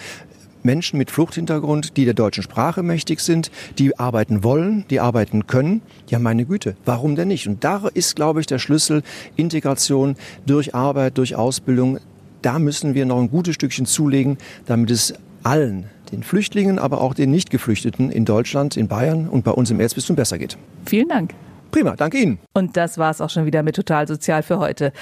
Menschen 0.63 0.98
mit 0.98 1.12
Fluchthintergrund, 1.12 1.98
die 1.98 2.06
der 2.06 2.13
deutschen 2.13 2.44
Sprache 2.44 2.84
mächtig 2.84 3.22
sind, 3.22 3.52
die 3.78 3.98
arbeiten 3.98 4.44
wollen, 4.44 4.86
die 4.90 5.00
arbeiten 5.00 5.48
können. 5.48 5.82
Ja, 6.10 6.20
meine 6.20 6.46
Güte, 6.46 6.76
warum 6.86 7.16
denn 7.16 7.30
nicht? 7.30 7.48
Und 7.48 7.63
da 7.63 7.88
ist, 7.94 8.16
glaube 8.16 8.42
ich, 8.42 8.48
der 8.48 8.60
Schlüssel 8.60 9.02
Integration 9.36 10.16
durch 10.46 10.76
Arbeit, 10.76 11.18
durch 11.18 11.36
Ausbildung. 11.36 12.00
Da 12.42 12.60
müssen 12.60 12.94
wir 12.96 13.06
noch 13.06 13.20
ein 13.20 13.30
gutes 13.30 13.56
Stückchen 13.56 13.86
zulegen, 13.86 14.38
damit 14.66 14.92
es 14.92 15.13
allen, 15.44 15.86
den 16.12 16.24
Flüchtlingen, 16.24 16.80
aber 16.80 17.02
auch 17.02 17.13
den 17.13 17.32
Nicht-Geflüchteten 17.32 18.12
in 18.12 18.26
Deutschland, 18.26 18.78
in 18.78 18.88
Bayern 18.88 19.30
und 19.30 19.44
bei 19.44 19.52
uns 19.52 19.72
im 19.72 19.80
Erzbistum 19.80 20.16
besser 20.16 20.38
geht. 20.38 20.58
Vielen 20.86 21.08
Dank. 21.08 21.34
Prima, 21.71 21.95
danke 21.95 22.17
Ihnen. 22.17 22.39
Und 22.53 22.77
das 22.77 22.97
war 22.97 23.12
es 23.12 23.21
auch 23.21 23.30
schon 23.30 23.45
wieder 23.45 23.63
mit 23.63 23.75
Total 23.75 24.08
Sozial 24.08 24.43
für 24.43 24.60
heute. 24.60 24.93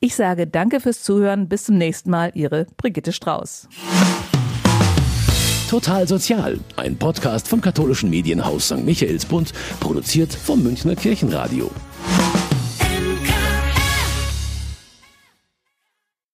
Ich 0.00 0.14
sage 0.14 0.46
danke 0.46 0.80
fürs 0.80 1.02
Zuhören. 1.02 1.48
Bis 1.48 1.64
zum 1.64 1.78
nächsten 1.78 2.10
Mal. 2.10 2.30
Ihre 2.34 2.66
Brigitte 2.76 3.12
Strauß. 3.12 3.68
Total 5.70 6.06
Sozial, 6.06 6.60
ein 6.76 6.96
Podcast 6.96 7.48
vom 7.48 7.60
katholischen 7.60 8.10
Medienhaus 8.10 8.66
St. 8.66 8.84
Michaelsbund, 8.84 9.52
produziert 9.80 10.32
vom 10.32 10.62
Münchner 10.62 10.94
Kirchenradio. 10.94 11.70